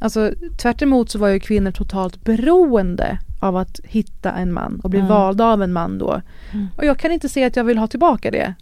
[0.00, 0.32] Alltså
[0.62, 4.98] tvärt emot så var ju kvinnor totalt beroende av att hitta en man och bli
[4.98, 5.08] Mm.
[5.08, 6.20] valda av en man då.
[6.52, 6.66] Mm.
[6.76, 8.54] Och jag kan inte se att jag vill ha tillbaka det.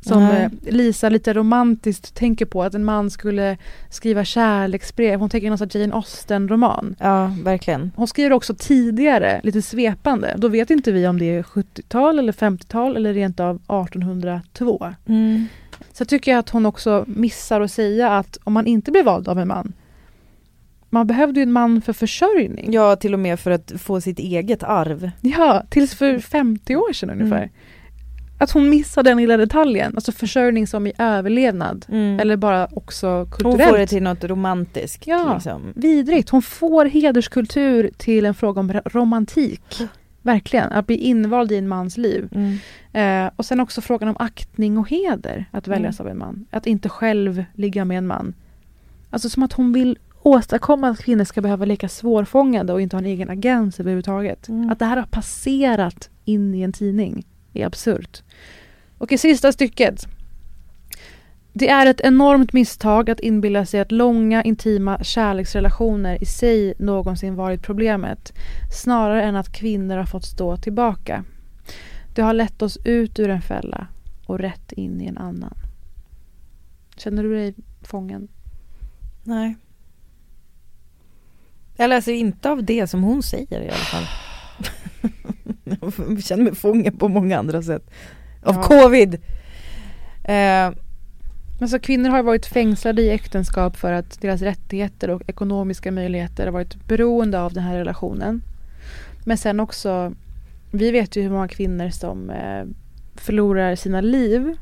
[0.00, 0.48] Som Nej.
[0.64, 3.56] eh, Lisa lite romantiskt tänker på att en man skulle
[3.90, 5.20] skriva kärleksbrev.
[5.20, 6.96] Hon tänker någon sån Jane Austen-roman.
[6.98, 7.92] ja verkligen.
[7.96, 10.34] Hon skriver också tidigare, lite svepande.
[10.38, 14.94] Då vet inte vi om det är 70-tal eller 50-tal eller rent av 1802.
[15.06, 15.46] Mm.
[15.92, 19.28] Så tycker jag att hon också missar att säga att om man inte blir vald
[19.28, 19.72] av en man
[20.90, 22.72] man behövde ju en man för försörjning.
[22.72, 25.10] Ja, till och med för att få sitt eget arv.
[25.20, 27.36] Ja, tills för 50 år sedan ungefär.
[27.36, 27.50] Mm.
[28.40, 31.86] Att hon missar den lilla detaljen, alltså försörjning som i överlevnad.
[31.88, 32.20] Mm.
[32.20, 33.70] Eller bara också Hon kulturellt.
[33.70, 35.06] får det till något romantiskt.
[35.06, 35.34] Ja.
[35.34, 35.72] Liksom.
[35.76, 36.30] Vidrigt.
[36.30, 39.80] Hon får hederskultur till en fråga om romantik.
[40.22, 42.28] Verkligen, att bli invald i en mans liv.
[42.34, 43.26] Mm.
[43.26, 46.46] Eh, och sen också frågan om aktning och heder, att väljas av en man.
[46.50, 48.34] Att inte själv ligga med en man.
[49.10, 53.00] Alltså som att hon vill åstadkomma att kvinnor ska behöva leka svårfångade och inte ha
[53.00, 54.48] en egen agens överhuvudtaget.
[54.48, 54.70] Mm.
[54.70, 57.24] Att det här har passerat in i en tidning
[57.54, 58.22] är absurt.
[58.98, 60.06] Och i sista stycket.
[61.52, 67.34] Det är ett enormt misstag att inbilla sig att långa intima kärleksrelationer i sig någonsin
[67.34, 68.32] varit problemet.
[68.72, 71.24] Snarare än att kvinnor har fått stå tillbaka.
[72.14, 73.86] Det har lett oss ut ur en fälla
[74.26, 75.54] och rätt in i en annan.
[76.96, 78.28] Känner du dig fången?
[79.22, 79.56] Nej.
[81.76, 84.04] Jag läser inte av det som hon säger i alla fall.
[85.64, 87.90] Jag känner mig fången på många andra sätt.
[88.42, 88.62] Av Ja.
[88.62, 89.14] covid.
[90.24, 90.70] Eh,
[91.62, 96.52] Alltså kvinnor har varit fängslade i äktenskap för att deras rättigheter och ekonomiska möjligheter har
[96.52, 98.42] varit beroende av den här relationen.
[99.24, 100.12] Men sen också,
[100.70, 102.64] vi vet ju hur många kvinnor som eh,
[103.14, 104.56] förlorar sina liv.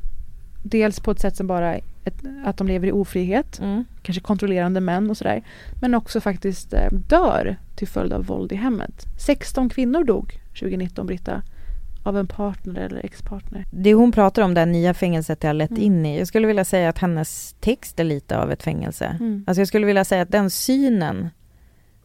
[0.63, 1.77] Dels på ett sätt som bara
[2.09, 3.85] ett, att de lever i ofrihet, mm.
[4.03, 5.43] kanske kontrollerande män och sådär.
[5.81, 9.05] Men också faktiskt eh, dör till följd av våld i hemmet.
[9.19, 11.43] 16 kvinnor dog 2019, Britta.
[12.05, 13.65] Av en partner eller ex-partner.
[13.71, 15.83] Det hon pratar om, det nya fängelset jag lett Mm.
[15.83, 16.19] in i.
[16.19, 19.17] Jag skulle vilja säga att hennes text är lite av ett fängelse.
[19.21, 19.45] Mm.
[19.47, 21.29] Alltså jag skulle vilja säga att den synen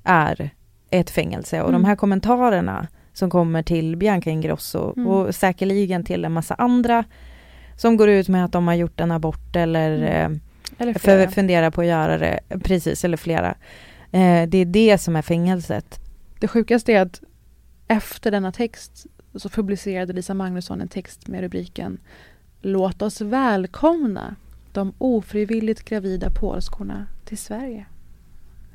[0.03, 0.49] är
[0.89, 1.61] ett fängelse.
[1.61, 1.81] Och Mm.
[1.81, 5.07] de här kommentarerna som kommer till Bianca Ingrosso Mm.
[5.07, 7.03] och säkerligen till en massa andra
[7.75, 10.33] som går ut med att de har gjort en abort eller Mm.
[10.33, 10.39] eh,
[10.77, 12.39] Eller för, funderar på att göra det.
[12.63, 13.55] Precis, eller flera.
[14.11, 15.99] Eh, det är det som är fängelset.
[16.39, 17.21] Det sjukaste är att
[17.87, 19.05] efter denna text
[19.35, 21.97] så publicerade Lisa Magnusson en text med rubriken
[22.61, 24.35] Låt oss välkomna
[24.73, 27.85] de ofrivilligt gravida polskorna till Sverige.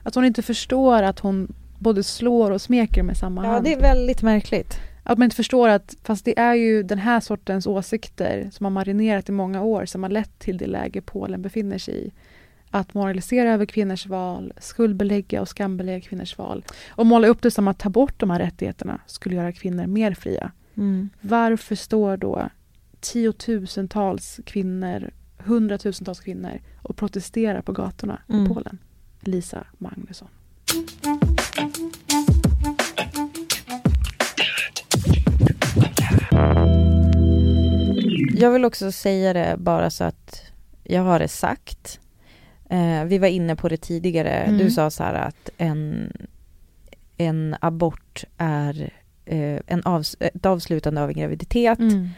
[0.02, 3.64] Att hon inte förstår att hon både slår och smeker med samma Ja, hand.
[3.64, 4.80] det är väldigt märkligt.
[5.08, 8.70] Att man inte förstår att fast det är ju den här sortens åsikter som har
[8.70, 12.12] marinerat i många år som har lett till det läge Polen befinner sig i.
[12.70, 17.68] Att moralisera över kvinnors val, skuldbelägga och skambelägga kvinnors val och måla upp det som
[17.68, 20.52] att ta bort de här rättigheterna skulle göra kvinnor mer fria.
[20.76, 21.08] Mm.
[21.20, 22.48] Varför står då
[23.00, 28.44] tiotusentals kvinnor, hundratusentals kvinnor och protesterar på gatorna Mm.
[28.44, 28.78] i Polen?
[29.20, 30.28] Lisa Magnusson.
[38.40, 40.42] Jag vill också säga det bara så att
[40.84, 42.00] jag har det sagt.
[42.70, 44.30] Eh, vi var inne på det tidigare.
[44.30, 44.58] Mm.
[44.58, 46.12] Du sa så här att en,
[47.16, 48.90] en abort är
[49.24, 51.78] eh, en avs- ett avslutande av en graviditet.
[51.78, 52.08] Mm.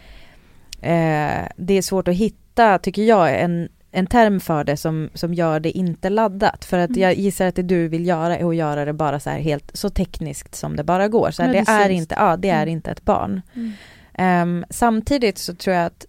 [0.82, 5.34] Eh, det är svårt att hitta, tycker jag, en, en term för det som, som
[5.34, 6.64] gör det inte laddat.
[6.64, 7.02] För att Mm.
[7.02, 9.70] jag gissar att det du vill göra är att göra det bara så här helt
[9.76, 11.30] så tekniskt som det bara går.
[11.30, 12.68] Så här, det är inte, ja, det är Mm.
[12.68, 13.42] inte ett barn.
[13.54, 13.72] Mm.
[14.14, 16.06] Ehm, samtidigt så tror jag att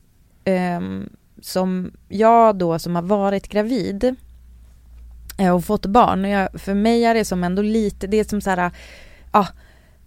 [1.42, 4.16] som jag då som har varit gravid
[5.38, 6.24] eh, och fått barn.
[6.24, 8.72] Jag, för mig är det som ändå lite, det är som så här,
[9.34, 9.48] ja,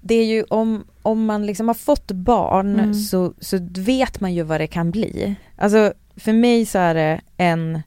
[0.01, 2.95] det är ju om, om man liksom har fått barn Mm.
[2.95, 5.35] så, så vet man ju vad det kan bli.
[5.57, 7.83] Alltså för mig så är det en,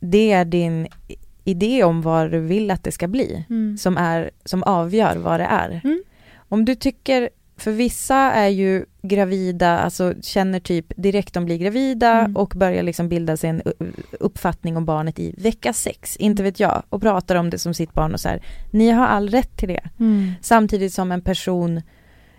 [0.00, 0.88] det är din
[1.44, 3.78] idé om vad du vill att det ska bli Mm.
[3.78, 5.80] som, är, som avgör vad det är.
[5.84, 6.02] Mm.
[6.36, 12.10] Om du tycker, för vissa är ju gravida, alltså känner typ direkt de blir gravida
[12.20, 12.36] Mm.
[12.36, 13.62] och börjar liksom bilda sig en
[14.20, 17.92] uppfattning om barnet i vecka sex, inte vet jag, och pratar om det som sitt
[17.94, 18.42] barn och så här.
[18.70, 19.80] Ni har all rätt till det.
[20.00, 20.32] Mm.
[20.40, 21.82] Samtidigt som en person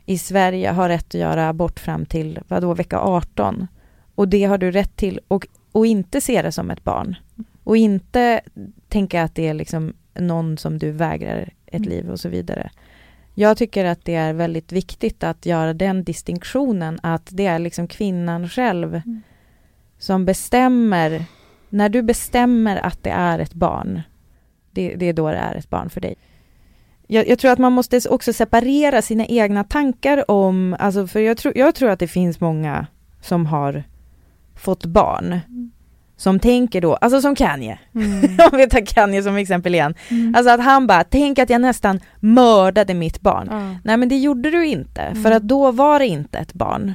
[0.06, 3.68] i Sverige har rätt att göra abort fram till, vadå, vecka 18.
[4.16, 7.16] Och det har du rätt till och, och inte se det som ett barn.
[7.64, 8.42] Och inte
[8.88, 11.90] tänka att det är liksom någon som du vägrar ett Mm.
[11.90, 12.70] liv och så vidare.
[13.40, 17.88] Jag tycker att det är väldigt viktigt att göra den distinktionen att det är liksom
[17.88, 19.22] kvinnan själv Mm.
[19.98, 21.26] som bestämmer,
[21.70, 24.02] när du bestämmer att det är ett barn,
[24.72, 26.16] det, det är då det är ett barn för dig.
[27.08, 31.38] Jag, jag tror att man måste också separera sina egna tankar om, alltså för jag
[31.38, 32.88] tror, jag tror att det finns många
[33.22, 33.84] som har
[34.56, 35.40] fått barn,
[36.20, 38.22] som tänker då, alltså som Kanye, Mm.
[38.52, 40.36] om vi tar Kanye som exempel igen, Mm.
[40.36, 43.48] alltså att han bara, tänk att jag nästan mördade mitt barn.
[43.52, 43.76] Ja.
[43.84, 45.38] Nej men det gjorde du inte, för Mm.
[45.38, 46.94] att då var det inte ett barn.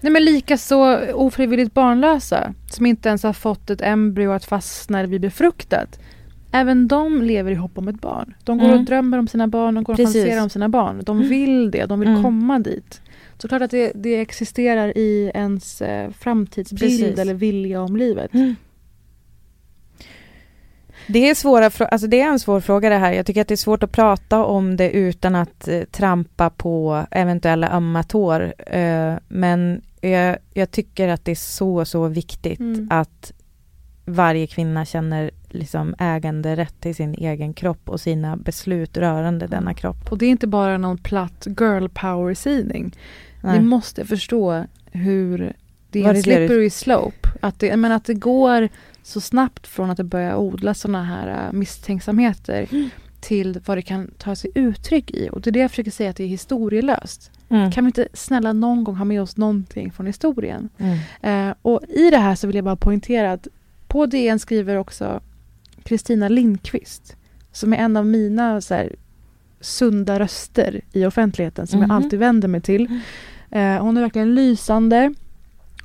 [0.00, 4.98] Nej men lika så ofrivilligt barnlösa som inte ens har fått ett embryo att fastna
[4.98, 5.98] eller bli befruktat.
[6.52, 8.34] Även de lever i hopp om ett barn.
[8.44, 8.78] De går Mm.
[8.78, 10.14] och drömmer om sina barn, de går och Precis.
[10.22, 11.02] fantiserar om sina barn.
[11.06, 11.28] De Mm.
[11.28, 12.22] vill det, de vill Mm.
[12.22, 13.00] komma dit.
[13.38, 17.18] Så klart att det, det existerar i ens eh, framtidsbild Precis.
[17.18, 18.30] eller vilja om livet.
[21.06, 23.12] Det är, svåra, alltså det är en svår fråga det här.
[23.12, 27.06] Jag tycker att det är svårt att prata om det utan att eh, trampa på
[27.10, 28.54] eventuella ömma tår.
[28.66, 32.88] Eh, men jag, jag tycker att det är så, så viktigt Mm.
[32.90, 33.32] att
[34.06, 40.12] varje kvinna känner liksom äganderätt till sin egen kropp och sina beslut rörande denna kropp.
[40.12, 42.96] Och det är inte bara någon platt girl power-sidning.
[43.42, 45.52] Ni måste förstå hur
[45.90, 47.28] det är en slippery slope.
[47.40, 48.68] Att det, men att det går
[49.06, 52.88] så snabbt från att det börjar odla sådana här äh, misstänksamheter Mm.
[53.20, 55.28] till vad det kan ta sig uttryck i.
[55.32, 57.30] Och det är det jag försöker säga att det är historielöst.
[57.48, 57.70] Mm.
[57.72, 60.68] Kan vi inte snälla någon gång ha med oss någonting från historien?
[60.78, 60.98] Mm.
[61.50, 63.48] Eh, och i det här så vill jag bara poängtera att
[63.88, 65.20] på DN skriver också
[65.82, 67.16] Kristina Lindqvist
[67.52, 68.94] som är en av mina så här,
[69.60, 71.90] sunda röster i offentligheten som Mhm.
[71.90, 73.00] jag alltid vänder mig till.
[73.50, 75.14] Eh, hon är verkligen lysande.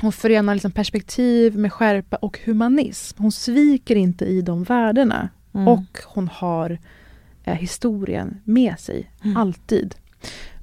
[0.02, 3.22] Hon förenar liksom perspektiv med skärpa och humanism.
[3.24, 5.30] Hon sviker inte i de värdena.
[5.54, 5.68] Mm.
[5.68, 6.78] Och hon har
[7.44, 9.38] eh, historien med sig, Mm.
[9.38, 9.96] alltid.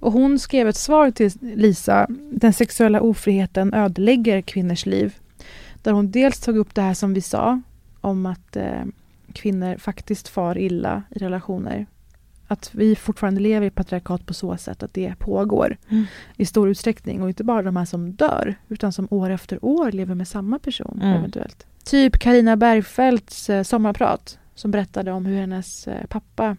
[0.00, 5.14] Och hon skrev ett svar till Lisa, den sexuella ofriheten ödelägger kvinnors liv.
[5.82, 7.60] Där hon dels tog upp det här som vi sa,
[8.00, 8.84] om att eh,
[9.32, 11.86] kvinnor faktiskt far illa i relationer.
[12.48, 16.04] Att vi fortfarande lever i patriarkat på så sätt att det pågår Mm.
[16.36, 17.22] i stor utsträckning.
[17.22, 20.58] Och inte bara de här som dör, utan som år efter år lever med samma
[20.58, 21.18] person Mm.
[21.18, 21.66] eventuellt.
[21.84, 26.56] Typ Karina Bergfeldts eh, sommarprat som berättade om hur hennes eh, pappa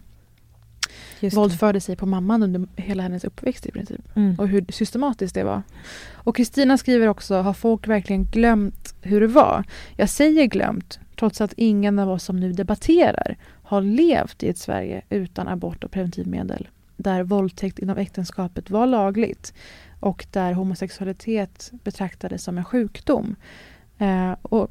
[1.20, 1.40] Just det.
[1.40, 4.16] våldförde sig på mamman under hela hennes uppväxt i princip.
[4.16, 4.34] Mm.
[4.38, 5.62] Och hur systematiskt det var.
[6.14, 9.64] Och Kristina skriver också, har folk verkligen glömt hur det var?
[9.96, 13.36] Jag säger glömt, trots att ingen av oss som nu debatterar
[13.68, 16.68] har levt i ett Sverige utan abort och preventivmedel.
[16.96, 19.54] Där våldtäkt inom äktenskapet var lagligt
[20.00, 23.36] och där homosexualitet betraktades som en sjukdom.
[23.98, 24.70] Eh, och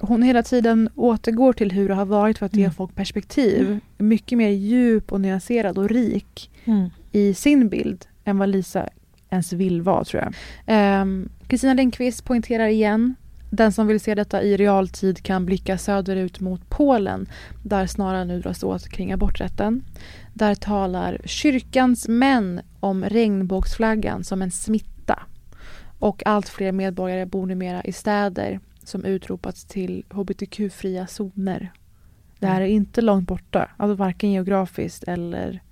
[0.00, 2.74] hon hela tiden återgår till hur det har varit för att ge Mm.
[2.74, 3.80] folk perspektiv.
[3.98, 6.88] Mycket mer djup och nyanserad och rik Mm.
[7.12, 8.88] i sin bild än vad Lisa
[9.30, 10.34] ens vill vara, tror jag.
[10.66, 13.14] Ehm, Kristina Lindqvist poängterar igen
[13.50, 17.28] den som vill se detta i realtid kan blicka söderut mot Polen
[17.62, 19.84] där snarare nu dras åt kring aborträtten.
[20.34, 25.22] Där talar kyrkans män om regnbågsflaggan som en smitta.
[25.98, 31.72] Och allt fler medborgare bor numera i städer som utropats till hbtq-fria zoner.
[32.38, 35.62] Det här är inte långt borta, alltså varken geografiskt eller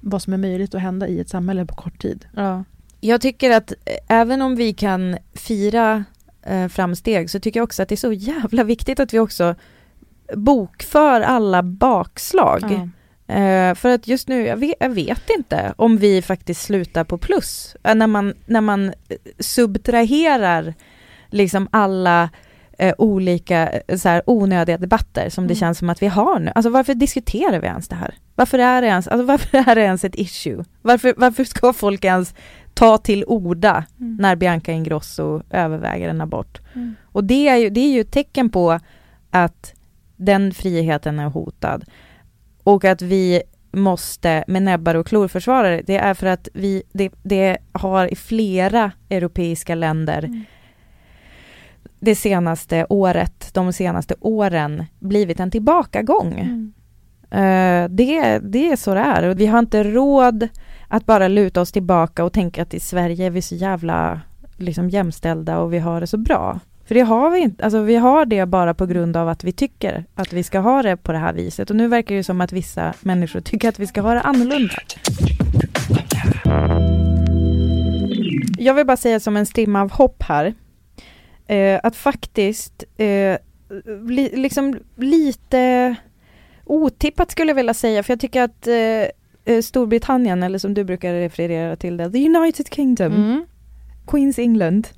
[0.00, 2.26] vad som är möjligt att hända i ett samhälle på kort tid.
[2.34, 2.64] Ja.
[3.00, 6.04] Jag tycker att eh, även om vi kan fira
[6.48, 9.54] eh, framsteg så tycker jag också att det är så jävla viktigt att vi också
[10.34, 12.62] bokför alla bakslag.
[12.62, 12.88] Ja.
[13.34, 17.18] Eh, för att just nu, jag vet, jag vet inte om vi faktiskt slutar på
[17.18, 17.76] plus.
[17.84, 20.74] Eh, när, man, när man eh, subtraherar
[21.30, 22.30] liksom alla
[22.78, 25.60] eh, olika eh, så här, onödiga debatter som det Mm.
[25.60, 26.52] känns som att vi har nu.
[26.54, 28.14] Alltså varför diskuterar vi ens det här?
[28.34, 30.64] Varför är det ens, alltså, varför är det ens ett issue?
[30.82, 32.34] Varför, varför ska folk ens
[32.76, 34.16] ta till orda Mm.
[34.16, 36.60] när Bianca Ingrosso överväger en abort?
[36.74, 36.94] Mm.
[37.04, 38.80] Och det är, ju, det är ju ett tecken på
[39.30, 39.74] att
[40.16, 41.84] den friheten är hotad.
[42.62, 46.82] Och att vi måste med näbbar och klor försvara det, det är för att vi,
[46.92, 50.44] det, det har i flera europeiska länder Mm.
[52.00, 56.32] det senaste året, de senaste åren blivit en tillbakagång.
[56.32, 56.72] Mm.
[57.30, 59.22] Eh, det, det är så det är.
[59.22, 60.48] Och vi har inte råd
[60.88, 64.20] att bara luta oss tillbaka och tänka att i Sverige är vi så jävla
[64.56, 66.60] liksom, jämställda och vi har det så bra.
[66.84, 67.64] För det har vi inte.
[67.64, 70.82] Alltså, vi har det bara på grund av att vi tycker att vi ska ha
[70.82, 71.70] det på det här viset.
[71.70, 74.74] Och nu verkar det som att vissa människor tycker att vi ska ha det annorlunda.
[78.58, 80.54] Jag vill bara säga som en strimma av hopp här.
[81.46, 83.36] Eh, att faktiskt eh,
[84.08, 85.94] li, liksom lite
[86.64, 89.10] otippat skulle jag vilja säga, för jag tycker att eh,
[89.46, 93.46] eh, Storbritannien, eller som du brukar referera till det, the United Kingdom, Mm.
[94.06, 94.88] Queens England,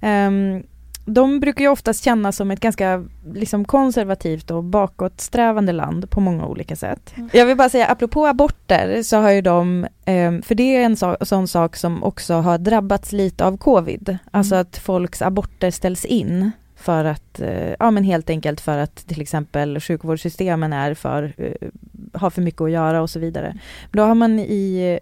[0.00, 0.62] ehm,
[1.04, 3.04] de brukar ju oftast kännas som ett ganska
[3.34, 7.12] liksom, konservativt och bakåtsträvande land på många olika sätt.
[7.16, 7.30] Mm.
[7.32, 10.96] Jag vill bara säga, apropå aborter, så har ju de, ehm, för det är en
[10.96, 16.04] så, sån sak som också har drabbats lite av covid, alltså att folks aborter ställs
[16.04, 16.50] in
[16.80, 21.68] för att, eh, ja men helt enkelt för att till exempel sjukvårdssystemen är för, eh,
[22.12, 23.58] har för mycket att göra och så vidare.
[23.90, 24.98] Då har man i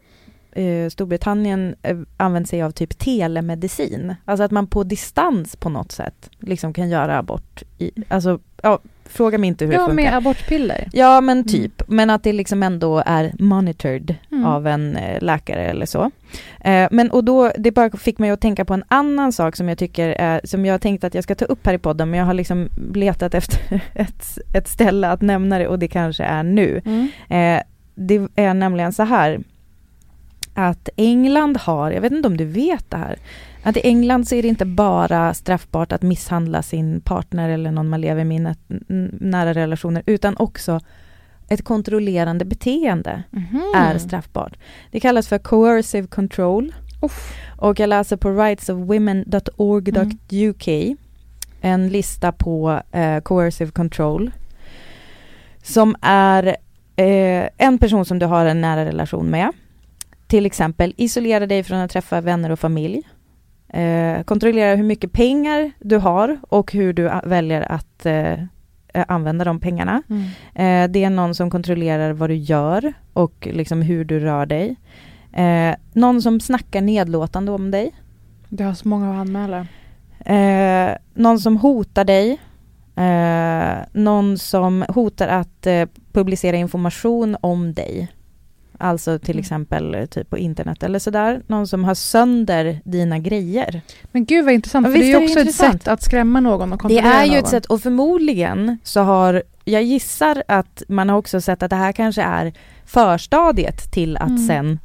[0.53, 1.75] eh, Storbritannien
[2.17, 6.91] använt sig av typ telemedicin, alltså att man på distans på något sätt liksom kan
[6.91, 7.63] göra abort.
[7.79, 8.79] I, alltså, ja,
[9.09, 10.05] fråga mig inte hur det Ja, funkar.
[10.05, 10.89] med abortpiller.
[10.93, 14.45] Ja men typ, men att det liksom ändå är monitored Mm.
[14.45, 16.11] av en eh, läkare eller så.
[16.61, 19.69] Eh, men och då, det bara fick mig att tänka på en annan sak som
[19.69, 22.27] jag tycker som jag tänkte att jag ska ta upp här i podden, men jag
[22.27, 26.83] har liksom letat efter ett, ett ställe att nämna det och det kanske är nu.
[26.85, 27.09] Mm.
[27.29, 27.63] Eh,
[27.95, 29.41] det är nämligen så här
[30.55, 33.19] att England har, jag vet inte om du vet det här,
[33.69, 37.89] att i England så är det inte bara straffbart att misshandla sin partner eller någon
[37.89, 38.41] man lever med i
[39.21, 40.81] nära relationer, utan också
[41.49, 43.63] ett kontrollerande beteende Mhm.
[43.77, 44.57] är straffbart.
[44.91, 46.75] Det kallas för coercive control.
[47.03, 47.35] Uff.
[47.57, 50.69] Och jag läser på rightsofwomen.org.uk
[51.61, 54.31] en lista på eh, coercive control
[55.63, 56.47] som är
[56.97, 59.53] eh, en person som du har en nära relation med.
[60.27, 63.03] Till exempel isolera dig från att träffa vänner och familj.
[63.69, 69.45] Eh, kontrollera hur mycket pengar du har och hur du väljer att eh, eh, använda
[69.45, 70.03] de pengarna.
[70.09, 70.23] Mm.
[70.55, 74.77] Eh, det är någon som kontrollerar vad du gör och liksom hur du rör dig.
[75.33, 77.95] Eh, någon som snackar nedlåtande om dig.
[78.49, 79.67] Det har så många att anmäla.
[80.25, 82.39] Eh, någon som hotar dig.
[83.93, 85.67] Någon som hotar att
[86.13, 88.09] publicera information om dig.
[88.81, 89.41] Alltså till Mm.
[89.41, 91.43] exempel eh, typ på internet eller sådär.
[91.47, 93.81] Någon som har sönder dina grejer.
[94.13, 96.41] Men gud vad intressant, Ja, för det är ju det också ett sätt att skrämma
[96.41, 97.39] någon och Det kontrollera är ju någon.
[97.39, 101.77] ett sätt och förmodligen så har, jag gissar att man har också sett att det
[101.77, 102.53] här kanske är
[102.85, 104.47] förstadiet till att Mm.
[104.47, 104.79] sen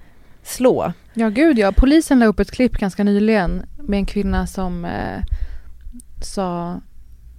[0.43, 0.93] slå.
[1.13, 1.71] Ja, gud ja.
[1.71, 5.21] Polisen la upp ett klipp ganska nyligen med en kvinna som eh,
[6.21, 6.81] sa...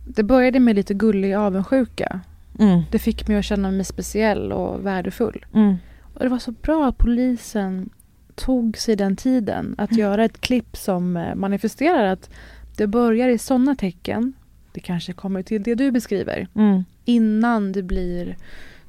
[0.06, 2.20] Det började med lite gullig avundsjuka.
[2.58, 2.82] Mm.
[2.90, 5.44] Det fick mig att känna mig speciell och värdefull.
[5.54, 5.76] Mm.
[6.14, 7.90] Och det var så bra att polisen
[8.34, 12.30] tog sig den tiden att göra ett klipp som eh, manifesterar att
[12.76, 14.32] det börjar i sådana tecken.
[14.72, 16.48] Det kanske kommer till det du beskriver.
[16.54, 16.84] Mm.
[17.04, 18.36] Innan det blir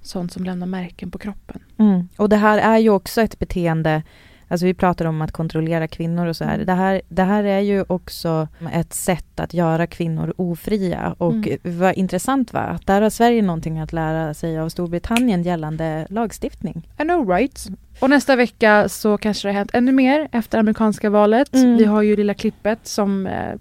[0.02, 1.60] sånt som lämnar märken på kroppen.
[1.78, 2.10] Mm.
[2.18, 4.04] Och det här är ju också ett beteende,
[4.48, 6.58] alltså vi pratar om att kontrollera kvinnor och så här.
[6.58, 11.58] Det här, det här är ju också ett sätt att göra kvinnor ofria och Mm.
[11.64, 16.90] vad intressant va, att där har Sverige någonting att lära sig av Storbritannien gällande lagstiftning.
[17.00, 17.68] I know right.
[18.00, 21.56] Och nästa vecka så kanske det har hänt ännu mer efter amerikanska valet.
[21.56, 21.78] Mm.
[21.78, 23.54] Vi har ju lilla klippet som eh,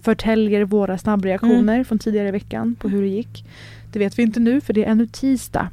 [0.00, 1.84] förtäljer våra snabbreaktioner Mm.
[1.84, 3.44] från tidigare i veckan på hur det gick.
[3.92, 5.68] Det vet vi inte nu för det är ännu tisdag.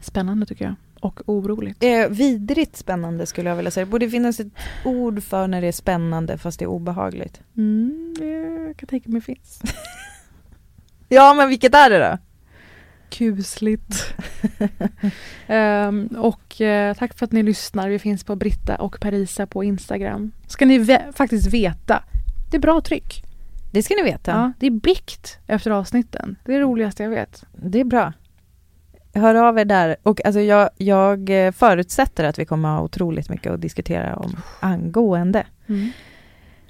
[0.00, 0.74] Spännande tycker jag.
[1.06, 1.82] Och oroligt.
[1.84, 3.84] Eh, vidrigt spännande skulle jag vilja säga.
[3.84, 4.52] Det borde finnas ett
[4.84, 7.40] ord för när det är spännande fast det är obehagligt.
[7.56, 8.24] Mm, det
[8.64, 9.60] kan jag tänka mig finns.
[11.08, 12.18] Ja men vilket är det då?
[13.10, 14.14] Kusligt.
[15.46, 17.88] Ehm, och eh, tack för att ni lyssnar.
[17.88, 20.32] Vi finns på Britta och Parisa på Instagram.
[20.46, 22.02] Ska ni ve- faktiskt veta.
[22.50, 23.22] Det är bra tryck.
[23.72, 24.30] Det ska ni veta.
[24.30, 26.36] Ja, det är bikt efter avsnitten.
[26.44, 27.44] Det är det roligaste jag vet.
[27.52, 28.12] Det är bra.
[29.16, 29.96] Hör av er där.
[30.02, 34.36] Och alltså jag, jag eh, förutsätter att vi kommer ha otroligt mycket att diskutera om
[34.60, 35.46] angående.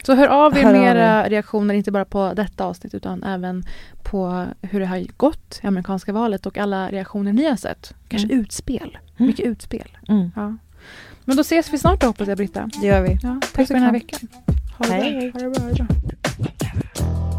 [0.02, 3.62] Så hör av er Hör med era reaktioner, inte bara på detta avsnitt utan även
[4.02, 7.94] på hur det har gått i amerikanska valet och alla reaktioner ni har sett.
[8.08, 8.40] Kanske Mm.
[8.40, 8.98] utspel.
[9.16, 9.26] Mm.
[9.26, 9.96] Mycket utspel.
[10.08, 10.30] Mm.
[10.36, 10.56] Ja.
[11.24, 12.70] Men då ses vi snart då hoppas jag Britta.
[12.80, 13.18] Det gör vi.
[13.22, 14.20] Ja, tack Puss för den här veckan.
[14.78, 15.30] Ha det Hej.
[15.32, 15.40] bra.
[15.42, 15.62] Ha det bra.
[15.62, 17.35] Ha det bra.